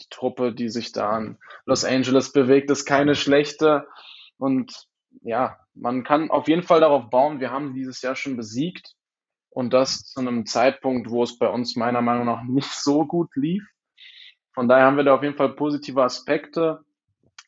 [0.00, 3.88] die Truppe, die sich da in Los Angeles bewegt, ist keine schlechte.
[4.38, 4.86] Und
[5.22, 8.94] ja, man kann auf jeden Fall darauf bauen, wir haben dieses Jahr schon besiegt.
[9.50, 13.34] Und das zu einem Zeitpunkt, wo es bei uns meiner Meinung nach nicht so gut
[13.34, 13.64] lief.
[14.58, 16.84] Von daher haben wir da auf jeden Fall positive Aspekte.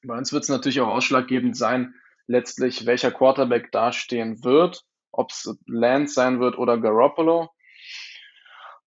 [0.04, 1.92] Bei uns wird es natürlich auch ausschlaggebend sein,
[2.28, 7.50] letztlich welcher Quarterback dastehen wird, ob es Lance sein wird oder Garoppolo.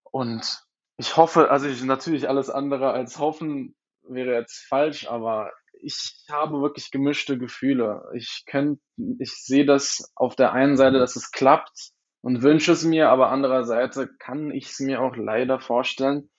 [0.03, 0.63] Und
[0.95, 5.51] ich hoffe, also ich, natürlich alles andere als hoffen wäre jetzt falsch, aber
[5.81, 8.09] ich habe wirklich gemischte Gefühle.
[8.15, 8.79] Ich könnt,
[9.19, 11.91] ich sehe das auf der einen Seite, dass es klappt
[12.23, 16.29] und wünsche es mir, aber andererseits kann ich es mir auch leider vorstellen,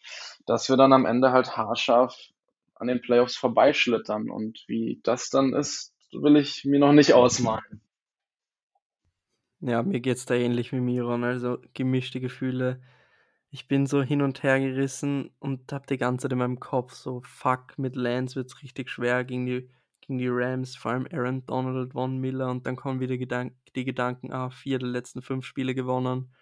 [0.46, 2.18] dass wir dann am Ende halt haarscharf
[2.74, 4.30] an den Playoffs vorbeischlittern.
[4.30, 7.82] Und wie das dann ist, will ich mir noch nicht ausmalen.
[9.60, 12.80] Ja, mir geht es da ähnlich wie Miron, also gemischte Gefühle.
[13.50, 16.94] Ich bin so hin und her gerissen und habe die ganze Zeit in meinem Kopf
[16.94, 19.70] so, fuck, mit Lance wird es richtig schwer gegen die,
[20.06, 23.84] gegen die Rams, vor allem Aaron Donald, Von Miller und dann kommen wieder Gedank die
[23.84, 26.32] Gedanken, ah, vier der letzten fünf Spiele gewonnen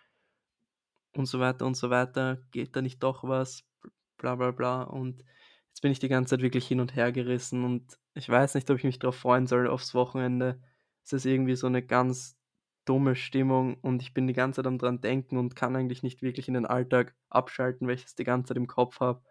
[1.17, 2.39] und so weiter und so weiter.
[2.51, 3.65] Geht da nicht doch was?
[4.23, 4.83] bla bla bla.
[4.85, 5.23] Und
[5.69, 8.71] jetzt bin ich die ganze Zeit wirklich hin und her gerissen und ich weiß nicht,
[8.71, 10.61] ob ich mich darauf freuen soll aufs Wochenende.
[11.05, 12.39] Es ist irgendwie so eine ganz
[12.85, 16.23] dumme Stimmung und ich bin die ganze Zeit am dran denken und kann eigentlich nicht
[16.23, 19.23] wirklich in den Alltag abschalten, weil ich es die ganze Zeit im Kopf habe.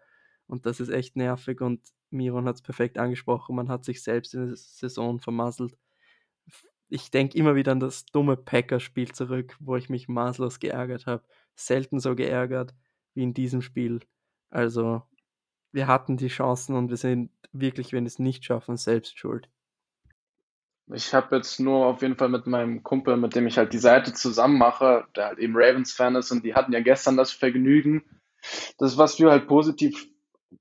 [0.52, 1.80] Und das ist echt nervig und
[2.10, 5.78] Miron hat es perfekt angesprochen, man hat sich selbst in der Saison vermasselt.
[6.90, 11.24] Ich denke immer wieder an das dumme Packer-Spiel zurück, wo ich mich maßlos geärgert habe.
[11.54, 12.74] Selten so geärgert
[13.14, 14.00] wie in diesem Spiel.
[14.50, 15.00] Also,
[15.72, 19.48] wir hatten die Chancen und wir sind wirklich, wenn wir es nicht schaffen, selbst schuld.
[20.92, 23.78] Ich habe jetzt nur auf jeden Fall mit meinem Kumpel, mit dem ich halt die
[23.78, 28.04] Seite zusammen mache, der halt eben Ravens-Fan ist und die hatten ja gestern das Vergnügen.
[28.76, 30.11] Das, was wir halt positiv,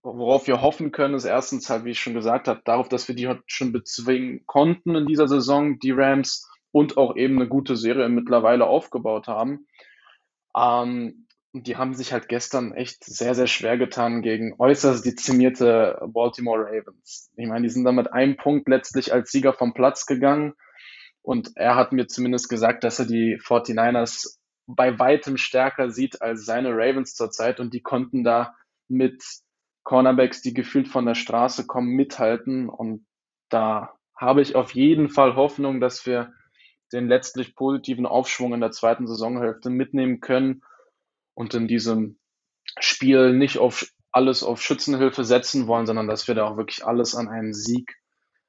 [0.01, 3.15] worauf wir hoffen können, ist erstens halt, wie ich schon gesagt habe, darauf, dass wir
[3.15, 8.09] die schon bezwingen konnten in dieser Saison, die Rams, und auch eben eine gute Serie
[8.09, 9.67] mittlerweile aufgebaut haben.
[10.55, 15.99] Ähm, und die haben sich halt gestern echt sehr, sehr schwer getan gegen äußerst dezimierte
[16.07, 17.29] Baltimore Ravens.
[17.35, 20.53] Ich meine, die sind dann mit einem Punkt letztlich als Sieger vom Platz gegangen.
[21.21, 26.45] Und er hat mir zumindest gesagt, dass er die 49ers bei weitem stärker sieht als
[26.45, 27.59] seine Ravens zurzeit.
[27.59, 28.55] Und die konnten da
[28.87, 29.21] mit
[29.83, 32.69] Cornerbacks, die gefühlt von der Straße kommen, mithalten.
[32.69, 33.05] Und
[33.49, 36.33] da habe ich auf jeden Fall Hoffnung, dass wir
[36.93, 40.61] den letztlich positiven Aufschwung in der zweiten Saisonhälfte mitnehmen können
[41.33, 42.19] und in diesem
[42.79, 47.15] Spiel nicht auf alles auf Schützenhilfe setzen wollen, sondern dass wir da auch wirklich alles
[47.15, 47.95] an einen Sieg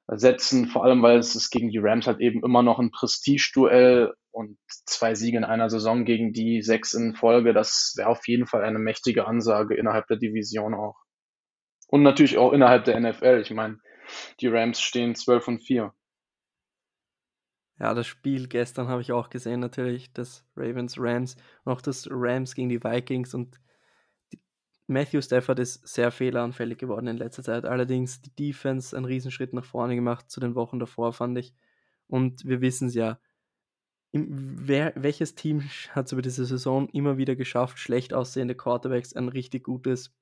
[0.08, 4.12] setzen, vor allem weil es ist gegen die Rams halt eben immer noch ein Prestigeduell
[4.32, 8.46] und zwei Siege in einer Saison gegen die sechs in Folge, das wäre auf jeden
[8.46, 10.96] Fall eine mächtige Ansage innerhalb der Division auch.
[11.92, 13.42] Und natürlich auch innerhalb der NFL.
[13.42, 13.78] Ich meine,
[14.40, 15.92] die Rams stehen 12 und 4.
[17.78, 22.08] Ja, das Spiel gestern habe ich auch gesehen, natürlich, das Ravens Rams und auch das
[22.10, 23.60] Rams gegen die Vikings und
[24.86, 27.66] Matthew Stafford ist sehr fehleranfällig geworden in letzter Zeit.
[27.66, 31.52] Allerdings die Defense einen Riesenschritt nach vorne gemacht zu den Wochen davor, fand ich.
[32.06, 33.18] Und wir wissen es ja,
[34.12, 39.28] wer, welches Team hat es über diese Saison immer wieder geschafft, schlecht aussehende Quarterbacks ein
[39.28, 40.14] richtig gutes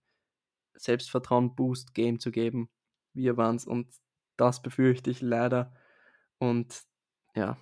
[0.75, 2.71] Selbstvertrauen-Boost-Game zu geben?
[3.13, 3.89] Wir waren es und
[4.37, 5.75] das befürchte ich leider.
[6.39, 6.83] Und
[7.35, 7.59] ja,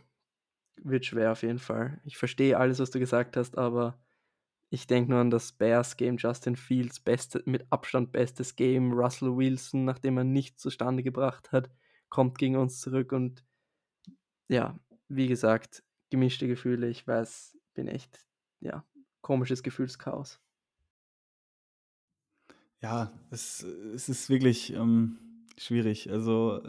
[0.76, 2.00] wird schwer auf jeden Fall.
[2.04, 4.00] Ich verstehe alles, was du gesagt hast, aber
[4.70, 8.92] ich denke nur an das Bears-Game, Justin Fields, beste, mit Abstand bestes Game.
[8.92, 11.70] Russell Wilson, nachdem er nichts zustande gebracht hat,
[12.10, 13.44] kommt gegen uns zurück und
[14.48, 14.78] ja,
[15.08, 16.88] wie gesagt, gemischte Gefühle.
[16.88, 18.26] Ich weiß, bin echt,
[18.60, 18.84] ja,
[19.20, 20.40] komisches Gefühlschaos.
[22.82, 25.18] Ja, es, es ist wirklich ähm,
[25.56, 26.10] schwierig.
[26.10, 26.60] Also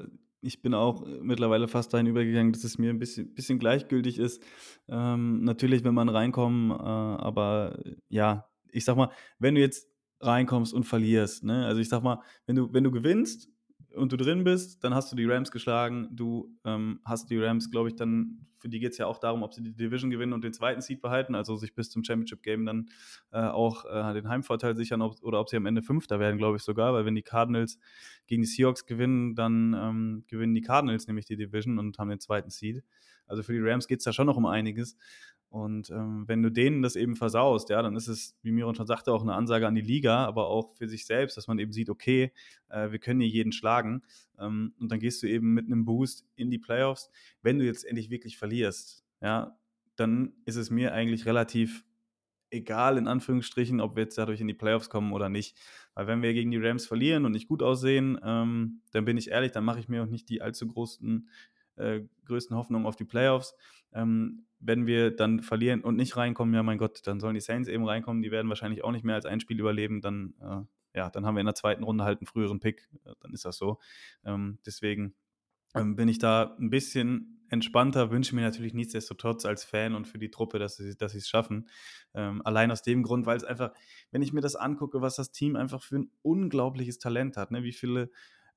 [0.41, 4.41] ich bin auch mittlerweile fast dahin übergegangen, dass es mir ein bisschen, bisschen gleichgültig ist.
[4.87, 9.87] Ähm, natürlich, wenn man reinkommt, äh, aber ja, ich sag mal, wenn du jetzt
[10.21, 11.65] reinkommst und verlierst, ne?
[11.65, 13.49] Also ich sag mal, wenn du, wenn du gewinnst,
[13.95, 16.09] und du drin bist, dann hast du die Rams geschlagen.
[16.11, 19.41] Du ähm, hast die Rams, glaube ich, dann, für die geht es ja auch darum,
[19.41, 22.65] ob sie die Division gewinnen und den zweiten Seed behalten, also sich bis zum Championship-Game
[22.65, 22.89] dann
[23.31, 26.57] äh, auch äh, den Heimvorteil sichern ob, oder ob sie am Ende Fünfter werden, glaube
[26.57, 27.79] ich sogar, weil wenn die Cardinals
[28.27, 32.19] gegen die Seahawks gewinnen, dann ähm, gewinnen die Cardinals nämlich die Division und haben den
[32.19, 32.83] zweiten Seed.
[33.25, 34.97] Also für die Rams geht es da schon noch um einiges.
[35.49, 38.85] Und ähm, wenn du denen das eben versaust, ja, dann ist es, wie Miron schon
[38.85, 41.71] sagte, auch eine Ansage an die Liga, aber auch für sich selbst, dass man eben
[41.71, 42.31] sieht, okay,
[42.69, 44.03] äh, wir können hier jeden schlagen.
[44.37, 47.09] Ähm, und dann gehst du eben mit einem Boost in die Playoffs.
[47.41, 49.57] Wenn du jetzt endlich wirklich verlierst, ja,
[49.95, 51.83] dann ist es mir eigentlich relativ
[52.51, 55.57] egal, in Anführungsstrichen, ob wir jetzt dadurch in die Playoffs kommen oder nicht.
[55.95, 59.29] Weil wenn wir gegen die Rams verlieren und nicht gut aussehen, ähm, dann bin ich
[59.29, 61.27] ehrlich, dann mache ich mir auch nicht die allzu großen
[61.75, 63.55] äh, größten Hoffnungen auf die Playoffs.
[63.93, 67.69] Ähm, wenn wir dann verlieren und nicht reinkommen, ja mein Gott, dann sollen die Saints
[67.69, 71.09] eben reinkommen, die werden wahrscheinlich auch nicht mehr als ein Spiel überleben, dann, äh, ja,
[71.09, 73.57] dann haben wir in der zweiten Runde halt einen früheren Pick, äh, dann ist das
[73.57, 73.79] so.
[74.25, 75.15] Ähm, deswegen
[75.75, 80.19] ähm, bin ich da ein bisschen entspannter, wünsche mir natürlich nichtsdestotrotz als Fan und für
[80.19, 81.67] die Truppe, dass sie dass es schaffen.
[82.13, 83.73] Ähm, allein aus dem Grund, weil es einfach,
[84.11, 87.63] wenn ich mir das angucke, was das Team einfach für ein unglaubliches Talent hat, ne?
[87.63, 88.11] wie viele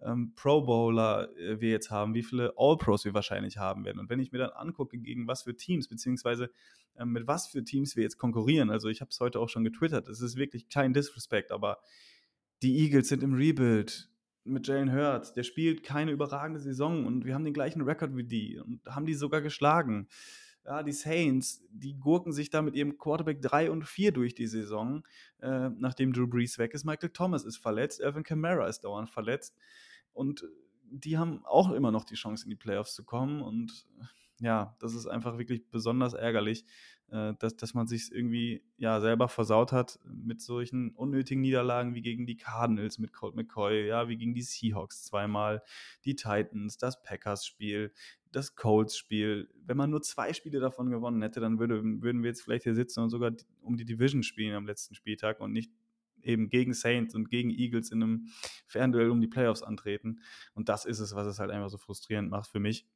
[0.05, 3.99] ähm, Pro Bowler äh, wir jetzt haben, wie viele All-Pros wir wahrscheinlich haben werden.
[3.99, 6.51] Und wenn ich mir dann angucke, gegen was für Teams, beziehungsweise
[6.97, 9.65] ähm, mit was für Teams wir jetzt konkurrieren, also ich habe es heute auch schon
[9.65, 11.79] getwittert, es ist wirklich kein Disrespect, aber
[12.63, 14.09] die Eagles sind im Rebuild
[14.45, 18.25] mit Jalen Hurts, der spielt keine überragende Saison und wir haben den gleichen Rekord wie
[18.25, 20.09] die und haben die sogar geschlagen.
[20.65, 24.47] Ja, die Saints, die gurken sich da mit ihrem Quarterback 3 und 4 durch die
[24.47, 25.03] Saison,
[25.41, 26.85] äh, nachdem Drew Brees weg ist.
[26.85, 29.57] Michael Thomas ist verletzt, Alvin Kamara ist dauernd verletzt.
[30.13, 30.47] Und
[30.93, 33.43] die haben auch immer noch die Chance, in die Playoffs zu kommen.
[33.43, 33.87] Und
[34.41, 36.65] ja, das ist einfach wirklich besonders ärgerlich,
[37.13, 42.03] äh, dass, dass man sich irgendwie ja selber versaut hat mit solchen unnötigen Niederlagen wie
[42.03, 45.63] gegen die Cardinals mit Colt McCoy, ja, wie gegen die Seahawks zweimal,
[46.05, 47.93] die Titans, das Packers-Spiel,
[48.33, 49.49] das Colts-Spiel.
[49.65, 52.75] Wenn man nur zwei Spiele davon gewonnen hätte, dann würde, würden wir jetzt vielleicht hier
[52.75, 55.71] sitzen und sogar um die Division spielen am letzten Spieltag und nicht
[56.25, 58.29] eben gegen Saints und gegen Eagles in einem
[58.67, 60.21] Fernduell um die Playoffs antreten.
[60.55, 62.87] Und das ist es, was es halt einfach so frustrierend macht für mich.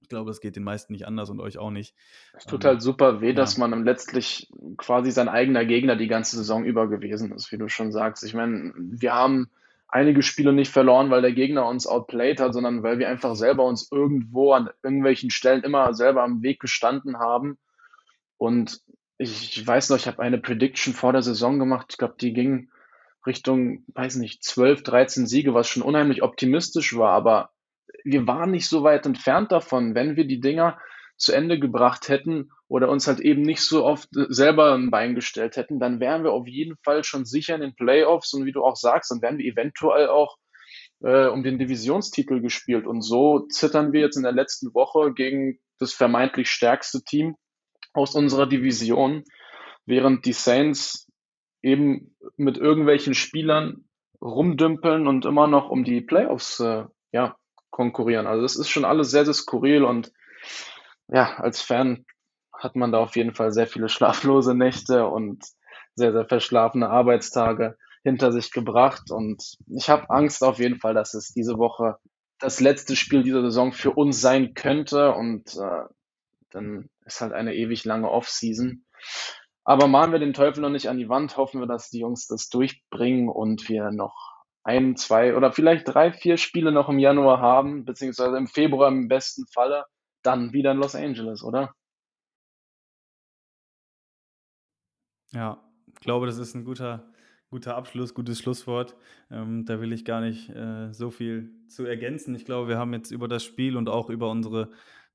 [0.00, 1.94] Ich glaube, das geht den meisten nicht anders und euch auch nicht.
[2.36, 3.34] Es tut halt super weh, ja.
[3.34, 7.68] dass man letztlich quasi sein eigener Gegner die ganze Saison über gewesen ist, wie du
[7.68, 8.24] schon sagst.
[8.24, 9.48] Ich meine, wir haben
[9.92, 13.64] einige Spiele nicht verloren, weil der Gegner uns outplayed hat, sondern weil wir einfach selber
[13.64, 17.58] uns irgendwo an irgendwelchen Stellen immer selber am Weg gestanden haben.
[18.38, 18.80] Und
[19.30, 21.88] ich weiß noch, ich habe eine Prediction vor der Saison gemacht.
[21.90, 22.70] Ich glaube, die ging
[23.26, 27.12] Richtung, weiß nicht, 12, 13 Siege, was schon unheimlich optimistisch war.
[27.12, 27.50] Aber
[28.04, 30.78] wir waren nicht so weit entfernt davon, wenn wir die Dinger
[31.16, 35.56] zu Ende gebracht hätten oder uns halt eben nicht so oft selber ein Bein gestellt
[35.56, 38.64] hätten, dann wären wir auf jeden Fall schon sicher in den Playoffs und wie du
[38.64, 40.36] auch sagst, dann wären wir eventuell auch
[41.00, 42.86] äh, um den Divisionstitel gespielt.
[42.86, 47.36] Und so zittern wir jetzt in der letzten Woche gegen das vermeintlich stärkste Team
[47.92, 49.24] aus unserer Division,
[49.86, 51.10] während die Saints
[51.62, 53.84] eben mit irgendwelchen Spielern
[54.20, 57.36] rumdümpeln und immer noch um die Playoffs äh, ja,
[57.70, 58.26] konkurrieren.
[58.26, 60.12] Also das ist schon alles sehr, sehr skurril und
[61.08, 62.04] ja, als Fan
[62.52, 65.44] hat man da auf jeden Fall sehr viele schlaflose Nächte und
[65.94, 69.10] sehr, sehr verschlafene Arbeitstage hinter sich gebracht.
[69.10, 71.96] Und ich habe Angst auf jeden Fall, dass es diese Woche
[72.38, 75.12] das letzte Spiel dieser Saison für uns sein könnte.
[75.12, 75.84] Und äh,
[76.54, 78.84] dann ist halt eine ewig lange Offseason.
[79.64, 82.26] Aber malen wir den Teufel noch nicht an die Wand, hoffen wir, dass die Jungs
[82.26, 84.32] das durchbringen und wir noch
[84.64, 89.08] ein, zwei oder vielleicht drei, vier Spiele noch im Januar haben, beziehungsweise im Februar im
[89.08, 89.84] besten Falle,
[90.22, 91.74] dann wieder in Los Angeles, oder?
[95.32, 97.12] Ja, ich glaube, das ist ein guter,
[97.50, 98.96] guter Abschluss, gutes Schlusswort.
[99.30, 102.34] Ähm, da will ich gar nicht äh, so viel zu ergänzen.
[102.34, 104.70] Ich glaube, wir haben jetzt über das Spiel und auch über unsere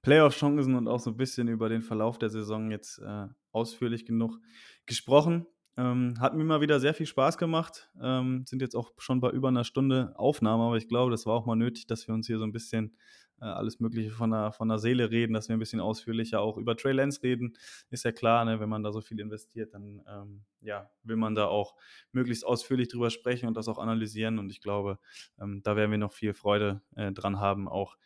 [0.07, 4.39] Playoff-Chancen und auch so ein bisschen über den Verlauf der Saison jetzt äh, ausführlich genug
[4.85, 5.45] gesprochen.
[5.75, 7.91] Ähm, hat mir mal wieder sehr viel Spaß gemacht.
[8.01, 11.33] Ähm, sind jetzt auch schon bei über einer Stunde Aufnahme, aber ich glaube, das war
[11.33, 12.95] auch mal nötig, dass wir uns hier so ein bisschen
[13.41, 16.55] äh, alles Mögliche von der, von der Seele reden, dass wir ein bisschen ausführlicher auch
[16.55, 17.57] über Trey Lance reden.
[17.89, 21.35] Ist ja klar, ne, wenn man da so viel investiert, dann ähm, ja, will man
[21.35, 21.75] da auch
[22.13, 24.39] möglichst ausführlich drüber sprechen und das auch analysieren.
[24.39, 24.99] Und ich glaube,
[25.37, 27.97] ähm, da werden wir noch viel Freude äh, dran haben, auch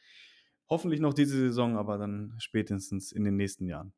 [0.71, 3.93] hoffentlich noch diese Saison, aber dann spätestens in den nächsten Jahren.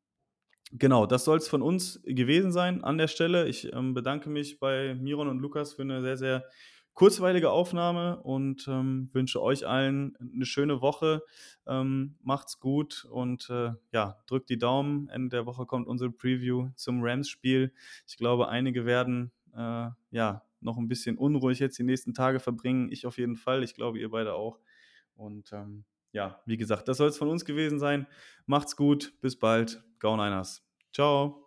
[0.72, 3.48] Genau, das soll es von uns gewesen sein an der Stelle.
[3.48, 6.46] Ich ähm, bedanke mich bei Miron und Lukas für eine sehr, sehr
[6.96, 11.22] kurzweilige Aufnahme und ähm, wünsche euch allen eine schöne Woche.
[11.68, 15.10] Ähm, macht's gut und äh, ja, drückt die Daumen.
[15.10, 17.72] Ende der Woche kommt unsere Preview zum Rams-Spiel.
[18.08, 22.92] Ich glaube, einige werden äh, ja noch ein bisschen unruhig jetzt die nächsten Tage verbringen.
[22.92, 23.64] Ich auf jeden Fall.
[23.64, 24.60] Ich glaube, ihr beide auch.
[25.16, 28.08] Und ähm, ja, wie gesagt, das soll es von uns gewesen sein.
[28.46, 29.84] Macht's gut, bis bald.
[30.00, 30.64] Go Niners.
[30.94, 31.40] Ciao.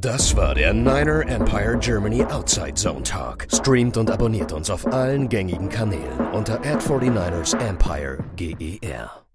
[0.00, 3.46] Das war der Niner Empire Germany Outside Zone Talk.
[3.52, 9.29] Streamt und abonniert uns auf allen gängigen Kanälen unter ad 49 ersempire GER.